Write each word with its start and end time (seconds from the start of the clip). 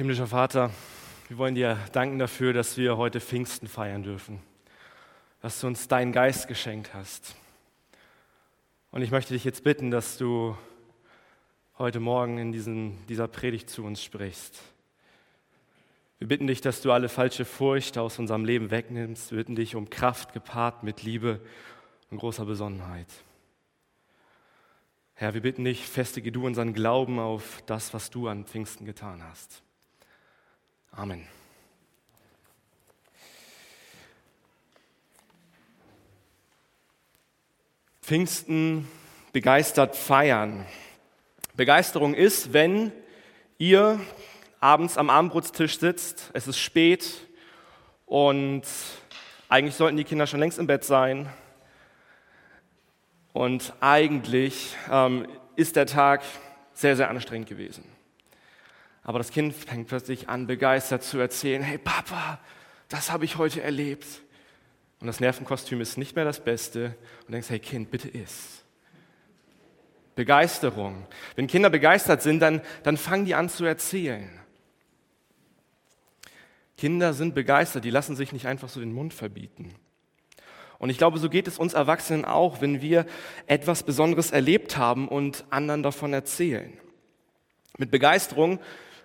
Himmlischer 0.00 0.28
Vater, 0.28 0.70
wir 1.28 1.36
wollen 1.36 1.54
dir 1.54 1.76
danken 1.92 2.18
dafür, 2.18 2.54
dass 2.54 2.78
wir 2.78 2.96
heute 2.96 3.20
Pfingsten 3.20 3.68
feiern 3.68 4.02
dürfen, 4.02 4.40
dass 5.42 5.60
du 5.60 5.66
uns 5.66 5.88
deinen 5.88 6.12
Geist 6.12 6.48
geschenkt 6.48 6.94
hast. 6.94 7.36
Und 8.92 9.02
ich 9.02 9.10
möchte 9.10 9.34
dich 9.34 9.44
jetzt 9.44 9.62
bitten, 9.62 9.90
dass 9.90 10.16
du 10.16 10.56
heute 11.76 12.00
Morgen 12.00 12.38
in 12.38 12.50
diesen, 12.50 13.06
dieser 13.08 13.28
Predigt 13.28 13.68
zu 13.68 13.84
uns 13.84 14.02
sprichst. 14.02 14.62
Wir 16.18 16.28
bitten 16.28 16.46
dich, 16.46 16.62
dass 16.62 16.80
du 16.80 16.92
alle 16.92 17.10
falsche 17.10 17.44
Furcht 17.44 17.98
aus 17.98 18.18
unserem 18.18 18.46
Leben 18.46 18.70
wegnimmst. 18.70 19.32
Wir 19.32 19.36
bitten 19.36 19.54
dich 19.54 19.76
um 19.76 19.90
Kraft 19.90 20.32
gepaart 20.32 20.82
mit 20.82 21.02
Liebe 21.02 21.42
und 22.10 22.16
großer 22.16 22.46
Besonnenheit. 22.46 23.08
Herr, 25.12 25.34
wir 25.34 25.42
bitten 25.42 25.66
dich, 25.66 25.86
festige 25.86 26.32
du 26.32 26.46
unseren 26.46 26.72
Glauben 26.72 27.18
auf 27.18 27.62
das, 27.66 27.92
was 27.92 28.08
du 28.08 28.28
an 28.28 28.46
Pfingsten 28.46 28.86
getan 28.86 29.22
hast. 29.22 29.62
Amen. 30.92 31.26
Pfingsten 38.02 38.88
begeistert 39.32 39.94
feiern. 39.94 40.66
Begeisterung 41.54 42.14
ist, 42.14 42.52
wenn 42.52 42.92
ihr 43.58 44.00
abends 44.58 44.98
am 44.98 45.10
Abendbrotstisch 45.10 45.78
sitzt, 45.78 46.30
es 46.32 46.48
ist 46.48 46.58
spät 46.58 47.28
und 48.06 48.62
eigentlich 49.48 49.76
sollten 49.76 49.96
die 49.96 50.04
Kinder 50.04 50.26
schon 50.26 50.40
längst 50.40 50.58
im 50.58 50.66
Bett 50.66 50.84
sein. 50.84 51.28
Und 53.32 53.72
eigentlich 53.80 54.76
ähm, 54.90 55.28
ist 55.54 55.76
der 55.76 55.86
Tag 55.86 56.22
sehr, 56.72 56.96
sehr 56.96 57.10
anstrengend 57.10 57.48
gewesen. 57.48 57.84
Aber 59.02 59.18
das 59.18 59.30
Kind 59.30 59.54
fängt 59.54 59.88
plötzlich 59.88 60.28
an, 60.28 60.46
begeistert 60.46 61.02
zu 61.02 61.18
erzählen, 61.18 61.62
hey 61.62 61.78
Papa, 61.78 62.38
das 62.88 63.10
habe 63.10 63.24
ich 63.24 63.38
heute 63.38 63.62
erlebt. 63.62 64.06
Und 65.00 65.06
das 65.06 65.20
Nervenkostüm 65.20 65.80
ist 65.80 65.96
nicht 65.96 66.16
mehr 66.16 66.24
das 66.24 66.44
Beste. 66.44 66.96
Und 67.26 67.32
denkst, 67.32 67.48
hey 67.48 67.58
Kind, 67.58 67.90
bitte 67.90 68.08
iss. 68.08 68.64
Begeisterung. 70.14 71.06
Wenn 71.34 71.46
Kinder 71.46 71.70
begeistert 71.70 72.20
sind, 72.20 72.40
dann, 72.40 72.60
dann 72.82 72.98
fangen 72.98 73.24
die 73.24 73.34
an 73.34 73.48
zu 73.48 73.64
erzählen. 73.64 74.28
Kinder 76.76 77.14
sind 77.14 77.34
begeistert, 77.34 77.84
die 77.84 77.90
lassen 77.90 78.16
sich 78.16 78.32
nicht 78.32 78.46
einfach 78.46 78.68
so 78.68 78.80
den 78.80 78.92
Mund 78.92 79.14
verbieten. 79.14 79.74
Und 80.78 80.88
ich 80.88 80.98
glaube, 80.98 81.18
so 81.18 81.28
geht 81.28 81.46
es 81.46 81.58
uns 81.58 81.74
Erwachsenen 81.74 82.24
auch, 82.24 82.62
wenn 82.62 82.80
wir 82.80 83.04
etwas 83.46 83.82
Besonderes 83.82 84.30
erlebt 84.30 84.78
haben 84.78 85.08
und 85.08 85.44
anderen 85.50 85.82
davon 85.82 86.14
erzählen. 86.14 86.72
Mit 87.76 87.90
Begeisterung 87.90 88.60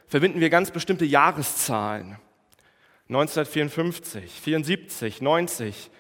verbinden 0.08 0.40
wir 0.40 0.50
ganz 0.50 0.72
bestimmte 0.72 1.06
Jahreszahlen. 1.06 2.18
1954, 3.08 4.32
74, 4.42 5.22
90, 5.22 5.92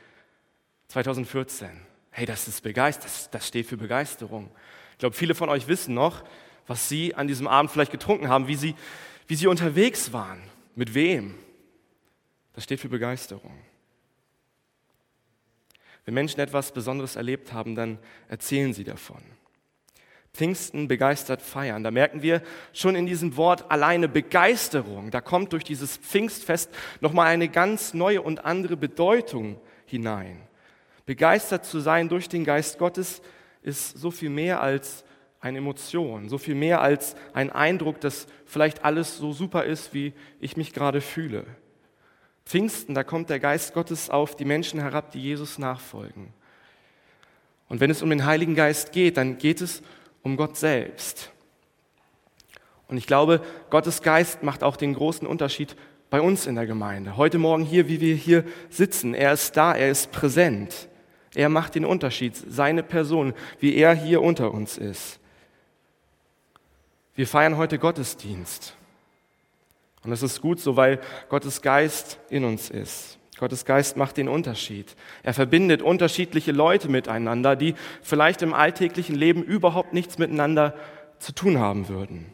2014. 0.87 1.69
Hey, 2.11 2.25
das 2.25 2.47
ist 2.47 2.61
begeistert, 2.61 3.11
das, 3.31 3.47
steht 3.47 3.67
für 3.67 3.77
Begeisterung. 3.77 4.49
Ich 4.93 4.99
glaube, 4.99 5.15
viele 5.15 5.35
von 5.35 5.49
euch 5.49 5.67
wissen 5.67 5.93
noch, 5.93 6.23
was 6.65 6.89
sie 6.89 7.13
an 7.13 7.27
diesem 7.27 7.47
Abend 7.47 7.71
vielleicht 7.71 7.91
getrunken 7.91 8.29
haben, 8.29 8.47
wie 8.47 8.55
sie, 8.55 8.75
wie 9.27 9.35
sie 9.35 9.47
unterwegs 9.47 10.13
waren, 10.13 10.41
mit 10.75 10.93
wem. 10.93 11.35
Das 12.53 12.63
steht 12.63 12.79
für 12.79 12.89
Begeisterung. 12.89 13.53
Wenn 16.05 16.13
Menschen 16.13 16.39
etwas 16.39 16.71
Besonderes 16.71 17.15
erlebt 17.15 17.51
haben, 17.51 17.75
dann 17.75 17.99
erzählen 18.29 18.73
sie 18.73 18.83
davon. 18.83 19.21
Pfingsten 20.35 20.87
begeistert 20.87 21.41
feiern. 21.41 21.83
Da 21.83 21.91
merken 21.91 22.21
wir 22.21 22.41
schon 22.73 22.95
in 22.95 23.05
diesem 23.05 23.37
Wort 23.37 23.71
alleine 23.71 24.09
Begeisterung. 24.09 25.09
Da 25.09 25.21
kommt 25.21 25.53
durch 25.53 25.63
dieses 25.63 25.97
Pfingstfest 25.97 26.69
nochmal 26.99 27.27
eine 27.27 27.47
ganz 27.47 27.93
neue 27.93 28.21
und 28.21 28.43
andere 28.45 28.75
Bedeutung 28.75 29.59
hinein. 29.85 30.41
Begeistert 31.05 31.65
zu 31.65 31.79
sein 31.79 32.09
durch 32.09 32.27
den 32.27 32.43
Geist 32.43 32.77
Gottes 32.77 33.21
ist 33.61 33.97
so 33.97 34.11
viel 34.11 34.29
mehr 34.29 34.61
als 34.61 35.05
eine 35.39 35.59
Emotion, 35.59 36.27
so 36.27 36.37
viel 36.37 36.55
mehr 36.55 36.81
als 36.81 37.15
ein 37.33 37.51
Eindruck, 37.51 38.01
dass 38.01 38.27
vielleicht 38.45 38.83
alles 38.83 39.17
so 39.17 39.31
super 39.31 39.63
ist, 39.63 39.93
wie 39.93 40.13
ich 40.39 40.57
mich 40.57 40.73
gerade 40.73 41.01
fühle. 41.01 41.45
Pfingsten, 42.45 42.93
da 42.93 43.03
kommt 43.03 43.29
der 43.29 43.39
Geist 43.39 43.73
Gottes 43.73 44.09
auf 44.09 44.35
die 44.35 44.45
Menschen 44.45 44.79
herab, 44.79 45.11
die 45.11 45.21
Jesus 45.21 45.57
nachfolgen. 45.59 46.33
Und 47.67 47.79
wenn 47.79 47.89
es 47.89 48.01
um 48.01 48.09
den 48.09 48.25
Heiligen 48.25 48.55
Geist 48.55 48.91
geht, 48.91 49.17
dann 49.17 49.37
geht 49.37 49.61
es 49.61 49.81
um 50.25 50.37
Gott 50.37 50.57
selbst. 50.57 51.31
Und 52.87 52.97
ich 52.97 53.05
glaube, 53.05 53.41
Gottes 53.69 54.01
Geist 54.01 54.41
macht 54.41 54.63
auch 54.63 54.75
den 54.75 54.95
großen 54.95 55.27
Unterschied 55.27 55.75
bei 56.09 56.19
uns 56.19 56.47
in 56.47 56.55
der 56.55 56.65
Gemeinde. 56.65 57.15
Heute 57.15 57.37
Morgen 57.37 57.63
hier, 57.63 57.87
wie 57.87 58.01
wir 58.01 58.15
hier 58.15 58.43
sitzen, 58.71 59.13
er 59.13 59.33
ist 59.33 59.55
da, 59.55 59.73
er 59.73 59.89
ist 59.91 60.11
präsent. 60.11 60.89
Er 61.35 61.49
macht 61.49 61.75
den 61.75 61.85
Unterschied, 61.85 62.35
seine 62.35 62.81
Person, 62.81 63.35
wie 63.59 63.75
er 63.75 63.93
hier 63.93 64.23
unter 64.23 64.51
uns 64.51 64.79
ist. 64.79 65.19
Wir 67.13 67.27
feiern 67.27 67.57
heute 67.57 67.77
Gottesdienst. 67.77 68.75
Und 70.03 70.09
das 70.09 70.23
ist 70.23 70.41
gut 70.41 70.59
so, 70.59 70.75
weil 70.75 71.01
Gottes 71.29 71.61
Geist 71.61 72.19
in 72.29 72.45
uns 72.45 72.71
ist. 72.71 73.19
Gottes 73.37 73.65
Geist 73.65 73.97
macht 73.97 74.17
den 74.17 74.29
Unterschied. 74.29 74.95
Er 75.23 75.33
verbindet 75.33 75.81
unterschiedliche 75.81 76.51
Leute 76.51 76.87
miteinander, 76.87 77.55
die 77.55 77.75
vielleicht 78.01 78.41
im 78.41 78.53
alltäglichen 78.53 79.15
Leben 79.15 79.43
überhaupt 79.43 79.93
nichts 79.93 80.17
miteinander 80.17 80.73
zu 81.19 81.33
tun 81.33 81.59
haben 81.59 81.89
würden. 81.89 82.27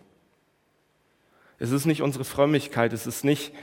Es 1.58 1.72
ist 1.72 1.86
nicht 1.86 2.02
unsere 2.02 2.24
Frömmigkeit, 2.24 2.94
es 2.94 3.08
ist 3.08 3.24
nicht 3.24 3.54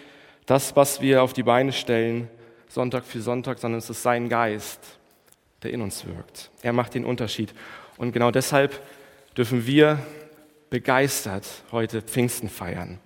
das, 0.46 0.76
was 0.76 1.00
wir 1.00 1.22
auf 1.22 1.32
die 1.32 1.42
Beine 1.42 1.72
stellen, 1.72 2.28
Sonntag 2.68 3.04
für 3.04 3.20
Sonntag, 3.20 3.58
sondern 3.58 3.78
es 3.78 3.90
ist 3.90 4.02
sein 4.02 4.28
Geist, 4.28 4.80
der 5.62 5.72
in 5.72 5.80
uns 5.80 6.06
wirkt. 6.06 6.50
Er 6.62 6.72
macht 6.72 6.94
den 6.94 7.04
Unterschied. 7.04 7.54
Und 7.96 8.12
genau 8.12 8.30
deshalb 8.30 8.80
dürfen 9.36 9.66
wir 9.66 9.98
begeistert 10.70 11.46
heute 11.72 12.02
Pfingsten 12.02 12.48
feiern. 12.48 12.98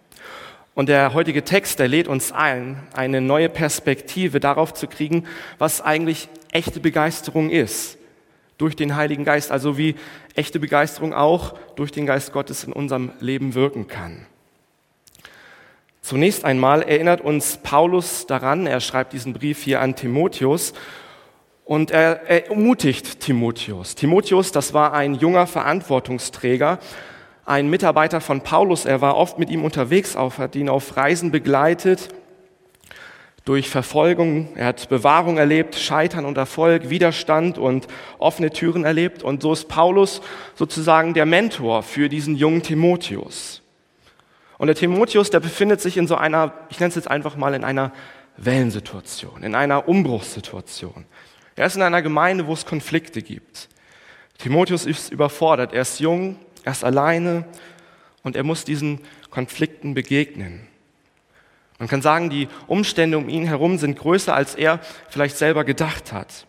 Und 0.75 0.89
der 0.89 1.13
heutige 1.13 1.45
Text, 1.45 1.79
der 1.79 1.89
lädt 1.89 2.09
uns 2.09 2.33
ein, 2.33 2.83
eine 2.95 3.21
neue 3.21 3.51
Perspektive 3.51 4.41
darauf 4.41 4.73
zu 4.73 4.87
kriegen, 4.87 5.27
was 5.59 5.83
eigentlich 5.83 6.29
echte 6.51 6.81
Begeisterung 6.81 7.51
ist. 7.51 7.99
Durch 8.57 8.75
den 8.75 8.97
Heiligen 8.97 9.25
Geist, 9.25 9.51
also 9.51 9.77
wie 9.77 9.97
echte 10.35 10.61
Begeisterung 10.61 11.13
auch 11.13 11.55
durch 11.77 11.93
den 11.93 12.07
Geist 12.07 12.33
Gottes 12.33 12.65
in 12.65 12.73
unserem 12.73 13.11
Leben 13.21 13.55
wirken 13.55 13.87
kann. 13.87 14.27
Zunächst 16.01 16.45
einmal 16.45 16.83
erinnert 16.83 17.21
uns 17.21 17.59
Paulus 17.63 18.27
daran, 18.27 18.67
er 18.67 18.81
schreibt 18.81 19.13
diesen 19.13 19.35
Brief 19.35 19.63
hier 19.63 19.81
an 19.81 19.95
Timotheus 19.95 20.73
und 21.65 21.91
er, 21.91 22.23
er 22.29 22.49
ermutigt 22.49 23.21
Timotheus. 23.21 23.95
Timotheus, 23.95 24.53
das 24.53 24.75
war 24.75 24.95
ein 24.95 25.15
junger 25.15 25.47
Verantwortungsträger, 25.47 26.81
ein 27.45 27.69
Mitarbeiter 27.69 28.21
von 28.21 28.41
Paulus. 28.41 28.85
Er 28.85 29.01
war 29.01 29.17
oft 29.17 29.39
mit 29.39 29.51
ihm 29.51 29.65
unterwegs, 29.65 30.17
hat 30.17 30.57
ihn 30.57 30.69
auf 30.69 30.97
Reisen 30.97 31.31
begleitet, 31.31 32.09
durch 33.45 33.69
Verfolgung. 33.69 34.49
Er 34.55 34.67
hat 34.67 34.89
Bewahrung 34.89 35.37
erlebt, 35.37 35.75
Scheitern 35.75 36.25
und 36.25 36.39
Erfolg, 36.39 36.91
Widerstand 36.91 37.59
und 37.59 37.89
offene 38.19 38.51
Türen 38.51 38.85
erlebt. 38.85 39.23
Und 39.23 39.43
so 39.43 39.53
ist 39.53 39.69
Paulus 39.69 40.21
sozusagen 40.55 41.15
der 41.15 41.27
Mentor 41.27 41.83
für 41.83 42.09
diesen 42.09 42.37
jungen 42.37 42.63
Timotheus. 42.63 43.63
Und 44.59 44.69
der 44.69 44.77
Timotheus, 44.77 45.31
der 45.31 45.41
befindet 45.41 45.81
sich 45.81 45.97
in 45.97 46.07
so 46.07 46.15
einer, 46.15 46.53
ich 46.71 46.79
nenne 46.79 46.91
es 46.91 46.95
jetzt 46.95 47.11
einfach 47.11 47.37
mal 47.37 47.55
in 47.55 47.65
einer 47.65 47.93
Wellensituation, 48.37 49.43
in 49.43 49.57
einer 49.57 49.89
Umbruchssituation. 49.89 51.05
Er 51.57 51.67
ist 51.67 51.75
in 51.75 51.83
einer 51.83 52.01
Gemeinde, 52.01 52.47
wo 52.47 52.53
es 52.53 52.65
Konflikte 52.65 53.23
gibt. 53.23 53.69
Timotheus 54.39 54.87
ist 54.87 55.11
überfordert. 55.11 55.73
Er 55.73 55.83
ist 55.83 55.99
jung, 55.99 56.37
er 56.65 56.73
ist 56.73 56.85
alleine 56.85 57.45
und 58.23 58.37
er 58.37 58.45
muss 58.45 58.65
diesen 58.65 59.01
Konflikten 59.31 59.95
begegnen. 59.95 60.67
Man 61.79 61.89
kann 61.89 62.03
sagen, 62.03 62.31
die 62.31 62.49
Umstände 62.69 63.19
um 63.19 63.29
ihn 63.29 63.47
herum 63.47 63.79
sind 63.79 63.99
größer, 63.99 64.35
als 64.35 64.55
er 64.55 64.81
vielleicht 65.09 65.37
selber 65.37 65.65
gedacht 65.65 66.13
hat. 66.13 66.47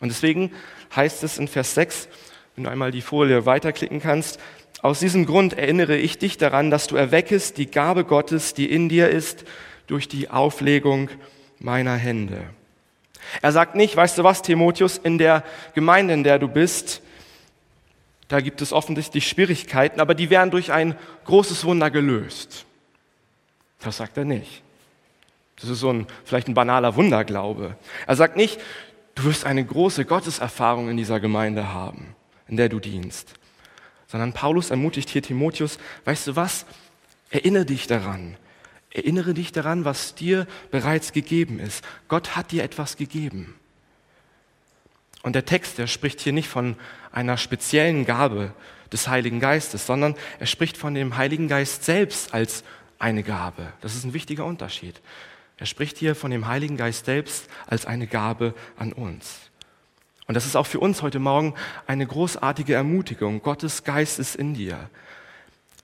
Und 0.00 0.08
deswegen 0.08 0.52
heißt 0.96 1.22
es 1.22 1.38
in 1.38 1.48
Vers 1.48 1.74
6, 1.74 2.08
wenn 2.54 2.64
du 2.64 2.70
einmal 2.70 2.90
die 2.90 3.02
Folie 3.02 3.44
weiterklicken 3.44 4.00
kannst, 4.00 4.40
aus 4.82 5.00
diesem 5.00 5.26
Grund 5.26 5.52
erinnere 5.52 5.96
ich 5.96 6.16
dich 6.18 6.38
daran, 6.38 6.70
dass 6.70 6.86
du 6.86 6.96
erweckest 6.96 7.58
die 7.58 7.70
Gabe 7.70 8.04
Gottes, 8.04 8.54
die 8.54 8.70
in 8.70 8.88
dir 8.88 9.10
ist, 9.10 9.44
durch 9.86 10.08
die 10.08 10.30
Auflegung 10.30 11.10
meiner 11.58 11.96
Hände. 11.96 12.38
Er 13.42 13.52
sagt 13.52 13.74
nicht, 13.74 13.94
weißt 13.94 14.16
du 14.16 14.24
was, 14.24 14.40
Timotheus, 14.40 14.96
in 14.96 15.18
der 15.18 15.44
Gemeinde, 15.74 16.14
in 16.14 16.24
der 16.24 16.38
du 16.38 16.48
bist, 16.48 17.02
da 18.30 18.40
gibt 18.40 18.62
es 18.62 18.72
offensichtlich 18.72 19.26
Schwierigkeiten, 19.26 20.00
aber 20.00 20.14
die 20.14 20.30
werden 20.30 20.52
durch 20.52 20.70
ein 20.70 20.94
großes 21.24 21.64
Wunder 21.64 21.90
gelöst. 21.90 22.64
Das 23.80 23.96
sagt 23.96 24.16
er 24.16 24.24
nicht. 24.24 24.62
Das 25.56 25.68
ist 25.68 25.80
so 25.80 25.92
ein, 25.92 26.06
vielleicht 26.24 26.46
ein 26.46 26.54
banaler 26.54 26.94
Wunderglaube. 26.94 27.76
Er 28.06 28.14
sagt 28.14 28.36
nicht, 28.36 28.60
du 29.16 29.24
wirst 29.24 29.44
eine 29.44 29.64
große 29.64 30.04
Gotteserfahrung 30.04 30.88
in 30.88 30.96
dieser 30.96 31.18
Gemeinde 31.18 31.72
haben, 31.72 32.14
in 32.46 32.56
der 32.56 32.68
du 32.68 32.78
dienst. 32.78 33.34
Sondern 34.06 34.32
Paulus 34.32 34.70
ermutigt 34.70 35.10
hier 35.10 35.22
Timotheus, 35.22 35.78
weißt 36.04 36.28
du 36.28 36.36
was? 36.36 36.66
Erinnere 37.30 37.64
dich 37.64 37.88
daran. 37.88 38.36
Erinnere 38.92 39.34
dich 39.34 39.50
daran, 39.50 39.84
was 39.84 40.14
dir 40.14 40.46
bereits 40.70 41.12
gegeben 41.12 41.58
ist. 41.58 41.84
Gott 42.06 42.36
hat 42.36 42.52
dir 42.52 42.62
etwas 42.62 42.96
gegeben. 42.96 43.56
Und 45.22 45.34
der 45.34 45.44
Text, 45.44 45.78
der 45.78 45.86
spricht 45.86 46.20
hier 46.20 46.32
nicht 46.32 46.48
von 46.48 46.76
einer 47.12 47.36
speziellen 47.36 48.06
Gabe 48.06 48.54
des 48.92 49.08
Heiligen 49.08 49.40
Geistes, 49.40 49.86
sondern 49.86 50.14
er 50.38 50.46
spricht 50.46 50.76
von 50.76 50.94
dem 50.94 51.16
Heiligen 51.16 51.48
Geist 51.48 51.84
selbst 51.84 52.34
als 52.34 52.64
eine 52.98 53.22
Gabe. 53.22 53.72
Das 53.80 53.94
ist 53.94 54.04
ein 54.04 54.14
wichtiger 54.14 54.44
Unterschied. 54.44 55.00
Er 55.56 55.66
spricht 55.66 55.98
hier 55.98 56.14
von 56.14 56.30
dem 56.30 56.46
Heiligen 56.46 56.76
Geist 56.76 57.04
selbst 57.04 57.48
als 57.66 57.86
eine 57.86 58.06
Gabe 58.06 58.54
an 58.78 58.92
uns. 58.92 59.50
Und 60.26 60.34
das 60.34 60.46
ist 60.46 60.56
auch 60.56 60.66
für 60.66 60.80
uns 60.80 61.02
heute 61.02 61.18
Morgen 61.18 61.54
eine 61.86 62.06
großartige 62.06 62.74
Ermutigung. 62.74 63.42
Gottes 63.42 63.84
Geist 63.84 64.18
ist 64.18 64.36
in 64.36 64.54
dir. 64.54 64.88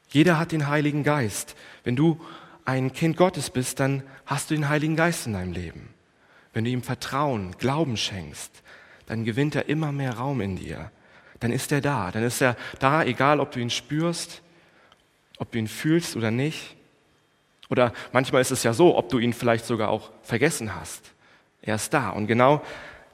Jeder 0.09 0.39
hat 0.39 0.53
den 0.53 0.69
Heiligen 0.69 1.03
Geist. 1.03 1.57
Wenn 1.85 1.97
du 1.97 2.21
ein 2.65 2.93
Kind 2.93 3.17
Gottes 3.17 3.51
bist, 3.51 3.81
dann 3.81 4.03
hast 4.25 4.51
du 4.51 4.55
den 4.55 4.69
Heiligen 4.69 4.97
Geist 4.97 5.27
in 5.27 5.35
deinem 5.35 5.53
Leben. 5.53 5.89
Wenn 6.53 6.65
du 6.65 6.71
ihm 6.71 6.83
Vertrauen, 6.83 7.57
Glauben 7.59 7.97
schenkst, 7.97 8.63
dann 9.07 9.25
gewinnt 9.25 9.55
er 9.55 9.69
immer 9.69 9.93
mehr 9.93 10.15
Raum 10.15 10.41
in 10.41 10.57
dir. 10.57 10.91
Dann 11.41 11.53
ist 11.53 11.73
er 11.73 11.81
da. 11.81 12.11
Dann 12.11 12.23
ist 12.23 12.41
er 12.41 12.57
da, 12.79 13.05
egal 13.05 13.41
ob 13.41 13.53
du 13.53 13.61
ihn 13.61 13.71
spürst, 13.71 14.43
ob 15.39 15.51
du 15.53 15.59
ihn 15.59 15.69
fühlst 15.69 16.17
oder 16.17 16.31
nicht. 16.31 16.77
Oder 17.69 17.93
manchmal 18.13 18.43
ist 18.43 18.51
es 18.51 18.63
ja 18.63 18.73
so, 18.73 18.97
ob 18.97 19.09
du 19.09 19.19
ihn 19.19 19.33
vielleicht 19.33 19.67
sogar 19.67 19.89
auch 19.89 20.11
vergessen 20.23 20.75
hast. 20.75 21.13
Er 21.63 21.77
ist 21.77 21.93
da. 21.93 22.11
Und 22.11 22.27
genau 22.27 22.63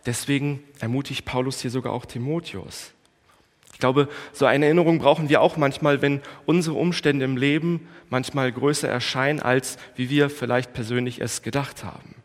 deswegen 0.06 0.62
ermutigt 0.80 1.24
Paulus 1.24 1.60
hier 1.60 1.70
sogar 1.70 1.92
auch 1.92 2.06
Timotheus. 2.06 2.92
Ich 3.72 3.78
glaube, 3.78 4.08
so 4.32 4.46
eine 4.46 4.66
Erinnerung 4.66 4.98
brauchen 4.98 5.28
wir 5.28 5.40
auch 5.40 5.56
manchmal, 5.56 6.02
wenn 6.02 6.20
unsere 6.46 6.76
Umstände 6.76 7.24
im 7.24 7.36
Leben 7.36 7.88
manchmal 8.10 8.52
größer 8.52 8.88
erscheinen, 8.88 9.40
als 9.40 9.78
wie 9.96 10.10
wir 10.10 10.30
vielleicht 10.30 10.72
persönlich 10.72 11.20
es 11.20 11.42
gedacht 11.42 11.82
haben. 11.82 12.21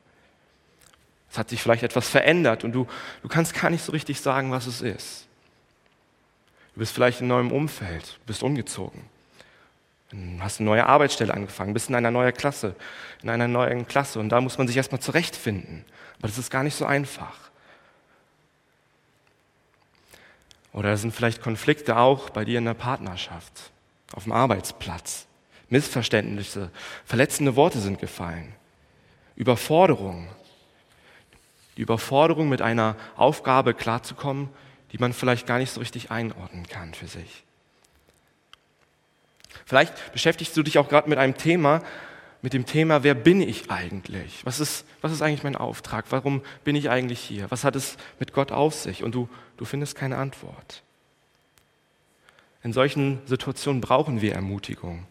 Es 1.31 1.37
hat 1.37 1.49
sich 1.49 1.61
vielleicht 1.61 1.83
etwas 1.83 2.07
verändert 2.07 2.63
und 2.63 2.71
du, 2.71 2.87
du 3.21 3.27
kannst 3.27 3.53
gar 3.53 3.69
nicht 3.69 3.83
so 3.83 3.91
richtig 3.91 4.21
sagen, 4.21 4.51
was 4.51 4.65
es 4.65 4.81
ist. 4.81 5.27
Du 6.73 6.79
bist 6.79 6.93
vielleicht 6.93 7.21
in 7.21 7.31
einem 7.31 7.47
neuem 7.47 7.51
Umfeld, 7.51 8.19
bist 8.25 8.43
umgezogen, 8.43 9.01
hast 10.39 10.59
eine 10.59 10.69
neue 10.69 10.85
Arbeitsstelle 10.85 11.33
angefangen, 11.33 11.73
bist 11.73 11.89
in 11.89 11.95
einer 11.95 12.11
neuen 12.11 12.33
Klasse, 12.33 12.75
in 13.23 13.29
einer 13.29 13.47
neuen 13.47 13.87
Klasse 13.87 14.19
und 14.19 14.29
da 14.29 14.39
muss 14.41 14.57
man 14.57 14.67
sich 14.67 14.77
erstmal 14.77 15.01
zurechtfinden. 15.01 15.83
Aber 16.19 16.27
das 16.27 16.37
ist 16.37 16.49
gar 16.49 16.63
nicht 16.63 16.75
so 16.75 16.85
einfach. 16.85 17.47
Oder 20.77 20.93
es 20.93 21.01
sind 21.01 21.13
vielleicht 21.13 21.41
Konflikte 21.41 21.97
auch 21.97 22.29
bei 22.29 22.45
dir 22.45 22.59
in 22.59 22.65
der 22.65 22.75
Partnerschaft, 22.75 23.71
auf 24.13 24.23
dem 24.23 24.31
Arbeitsplatz. 24.31 25.25
Missverständnisse, 25.69 26.69
verletzende 27.05 27.55
Worte 27.55 27.79
sind 27.79 27.99
gefallen. 27.99 28.53
Überforderung. 29.35 30.27
Die 31.77 31.81
Überforderung, 31.81 32.49
mit 32.49 32.61
einer 32.61 32.95
Aufgabe 33.15 33.73
klarzukommen, 33.73 34.49
die 34.91 34.97
man 34.97 35.13
vielleicht 35.13 35.47
gar 35.47 35.59
nicht 35.59 35.71
so 35.71 35.79
richtig 35.79 36.11
einordnen 36.11 36.67
kann 36.67 36.93
für 36.93 37.07
sich. 37.07 37.43
Vielleicht 39.65 40.11
beschäftigst 40.13 40.55
du 40.55 40.63
dich 40.63 40.77
auch 40.77 40.89
gerade 40.89 41.09
mit 41.09 41.17
einem 41.17 41.37
Thema, 41.37 41.83
mit 42.41 42.53
dem 42.53 42.65
Thema, 42.65 43.03
wer 43.03 43.15
bin 43.15 43.41
ich 43.41 43.71
eigentlich? 43.71 44.45
Was 44.45 44.59
ist, 44.59 44.85
was 45.01 45.11
ist 45.11 45.21
eigentlich 45.21 45.43
mein 45.43 45.55
Auftrag? 45.55 46.05
Warum 46.09 46.41
bin 46.63 46.75
ich 46.75 46.89
eigentlich 46.89 47.19
hier? 47.19 47.49
Was 47.49 47.63
hat 47.63 47.75
es 47.75 47.97
mit 48.19 48.31
Gott 48.31 48.51
auf 48.51 48.73
sich? 48.73 49.03
Und 49.03 49.15
du, 49.15 49.27
du 49.57 49.65
findest 49.65 49.95
keine 49.95 50.17
Antwort. 50.17 50.83
In 52.63 52.73
solchen 52.73 53.19
Situationen 53.25 53.81
brauchen 53.81 54.21
wir 54.21 54.33
Ermutigung. 54.33 55.05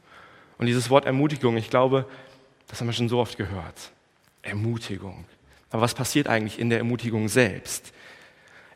Und 0.58 0.66
dieses 0.66 0.88
Wort 0.88 1.04
Ermutigung, 1.04 1.56
ich 1.56 1.68
glaube, 1.68 2.06
das 2.68 2.80
haben 2.80 2.86
wir 2.86 2.94
schon 2.94 3.08
so 3.08 3.18
oft 3.18 3.36
gehört. 3.36 3.92
Ermutigung. 4.42 5.24
Aber 5.70 5.82
was 5.82 5.94
passiert 5.94 6.28
eigentlich 6.28 6.58
in 6.58 6.70
der 6.70 6.78
Ermutigung 6.78 7.28
selbst? 7.28 7.92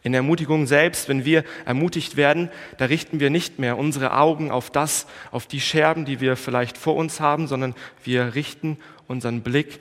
In 0.02 0.12
der 0.12 0.20
Ermutigung 0.20 0.66
selbst, 0.66 1.08
wenn 1.08 1.24
wir 1.24 1.44
ermutigt 1.66 2.16
werden, 2.16 2.50
da 2.78 2.86
richten 2.86 3.20
wir 3.20 3.28
nicht 3.28 3.58
mehr 3.58 3.76
unsere 3.76 4.16
Augen 4.16 4.50
auf 4.50 4.70
das, 4.70 5.06
auf 5.30 5.46
die 5.46 5.60
Scherben, 5.60 6.06
die 6.06 6.20
wir 6.20 6.36
vielleicht 6.36 6.78
vor 6.78 6.96
uns 6.96 7.20
haben, 7.20 7.46
sondern 7.46 7.74
wir 8.02 8.34
richten 8.34 8.78
unseren 9.08 9.42
Blick 9.42 9.80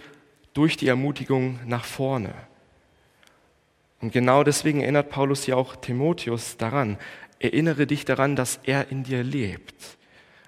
durch 0.54 0.76
die 0.76 0.88
Ermutigung 0.88 1.60
nach 1.66 1.86
vorne. 1.86 2.34
Und 4.02 4.12
genau 4.12 4.44
deswegen 4.44 4.82
erinnert 4.82 5.10
Paulus 5.10 5.46
ja 5.46 5.56
auch 5.56 5.76
Timotheus 5.76 6.58
daran. 6.58 6.98
Erinnere 7.40 7.88
dich 7.88 8.06
daran, 8.06 8.36
dass 8.36 8.60
er 8.64 8.92
in 8.92 9.04
dir 9.04 9.24
lebt, 9.24 9.76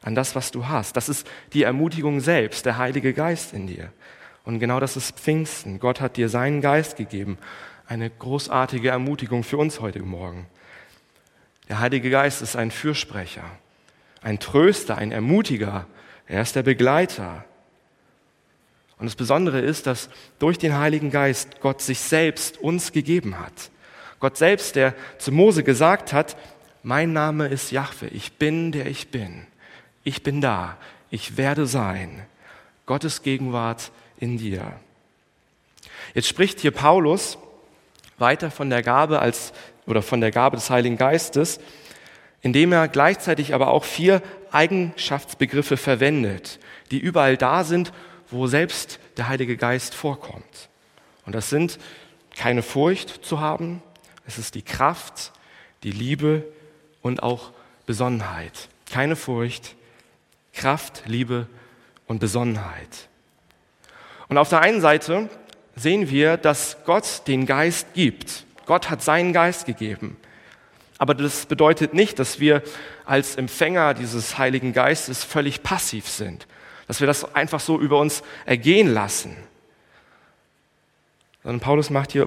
an 0.01 0.15
das, 0.15 0.35
was 0.35 0.51
du 0.51 0.67
hast. 0.67 0.97
Das 0.97 1.07
ist 1.07 1.29
die 1.53 1.63
Ermutigung 1.63 2.19
selbst, 2.19 2.65
der 2.65 2.77
Heilige 2.77 3.13
Geist 3.13 3.53
in 3.53 3.67
dir. 3.67 3.91
Und 4.43 4.59
genau 4.59 4.79
das 4.79 4.97
ist 4.97 5.19
Pfingsten. 5.19 5.79
Gott 5.79 6.01
hat 6.01 6.17
dir 6.17 6.29
seinen 6.29 6.61
Geist 6.61 6.97
gegeben 6.97 7.37
eine 7.91 8.09
großartige 8.09 8.87
Ermutigung 8.87 9.43
für 9.43 9.57
uns 9.57 9.81
heute 9.81 9.99
Morgen. 9.99 10.45
Der 11.67 11.79
Heilige 11.79 12.09
Geist 12.09 12.41
ist 12.41 12.55
ein 12.55 12.71
Fürsprecher, 12.71 13.43
ein 14.21 14.39
Tröster, 14.39 14.97
ein 14.97 15.11
Ermutiger. 15.11 15.87
Er 16.25 16.41
ist 16.41 16.55
der 16.55 16.63
Begleiter. 16.63 17.43
Und 18.97 19.07
das 19.07 19.17
Besondere 19.17 19.59
ist, 19.59 19.87
dass 19.87 20.09
durch 20.39 20.57
den 20.57 20.77
Heiligen 20.77 21.11
Geist 21.11 21.59
Gott 21.59 21.81
sich 21.81 21.99
selbst 21.99 22.59
uns 22.59 22.93
gegeben 22.93 23.37
hat. 23.37 23.71
Gott 24.21 24.37
selbst, 24.37 24.77
der 24.77 24.95
zu 25.17 25.33
Mose 25.33 25.61
gesagt 25.63 26.13
hat, 26.13 26.37
mein 26.83 27.11
Name 27.11 27.47
ist 27.47 27.71
Jahwe, 27.71 28.07
ich 28.07 28.37
bin 28.37 28.71
der 28.71 28.85
ich 28.85 29.09
bin. 29.09 29.47
Ich 30.05 30.23
bin 30.23 30.39
da, 30.39 30.77
ich 31.09 31.35
werde 31.35 31.65
sein. 31.65 32.25
Gottes 32.85 33.21
Gegenwart 33.21 33.91
in 34.21 34.37
dir. 34.37 34.79
Jetzt 36.13 36.29
spricht 36.29 36.61
hier 36.61 36.71
Paulus 36.71 37.37
weiter 38.17 38.51
von 38.51 38.69
der 38.69 38.83
Gabe 38.83 39.19
als 39.19 39.51
oder 39.85 40.01
von 40.01 40.21
der 40.21 40.31
Gabe 40.31 40.55
des 40.55 40.69
Heiligen 40.69 40.95
Geistes, 40.95 41.59
indem 42.41 42.71
er 42.71 42.87
gleichzeitig 42.87 43.53
aber 43.53 43.71
auch 43.71 43.83
vier 43.83 44.21
Eigenschaftsbegriffe 44.51 45.75
verwendet, 45.75 46.59
die 46.91 46.99
überall 46.99 47.35
da 47.35 47.63
sind, 47.63 47.91
wo 48.29 48.47
selbst 48.47 48.99
der 49.17 49.27
Heilige 49.27 49.57
Geist 49.57 49.93
vorkommt. 49.93 50.69
Und 51.25 51.33
das 51.35 51.49
sind 51.49 51.79
keine 52.35 52.63
Furcht 52.63 53.25
zu 53.25 53.39
haben, 53.39 53.81
es 54.25 54.37
ist 54.37 54.55
die 54.55 54.61
Kraft, 54.61 55.33
die 55.83 55.91
Liebe 55.91 56.45
und 57.01 57.23
auch 57.23 57.51
Besonnenheit. 57.85 58.69
Keine 58.89 59.15
Furcht, 59.15 59.75
Kraft, 60.53 61.03
Liebe 61.05 61.47
und 62.07 62.19
Besonnenheit. 62.19 63.09
Und 64.31 64.37
auf 64.37 64.47
der 64.47 64.61
einen 64.61 64.79
Seite 64.79 65.27
sehen 65.75 66.09
wir, 66.09 66.37
dass 66.37 66.77
Gott 66.85 67.23
den 67.27 67.45
Geist 67.45 67.93
gibt. 67.93 68.45
Gott 68.65 68.89
hat 68.89 69.03
seinen 69.03 69.33
Geist 69.33 69.65
gegeben. 69.65 70.15
Aber 70.97 71.13
das 71.13 71.47
bedeutet 71.47 71.93
nicht, 71.93 72.17
dass 72.17 72.39
wir 72.39 72.63
als 73.03 73.35
Empfänger 73.35 73.93
dieses 73.93 74.37
Heiligen 74.37 74.71
Geistes 74.71 75.25
völlig 75.25 75.63
passiv 75.63 76.07
sind, 76.07 76.47
dass 76.87 77.01
wir 77.01 77.07
das 77.07 77.35
einfach 77.35 77.59
so 77.59 77.77
über 77.77 77.99
uns 77.99 78.23
ergehen 78.45 78.93
lassen. 78.93 79.35
Sondern 81.43 81.59
Paulus 81.59 81.89
macht 81.89 82.13
hier 82.13 82.25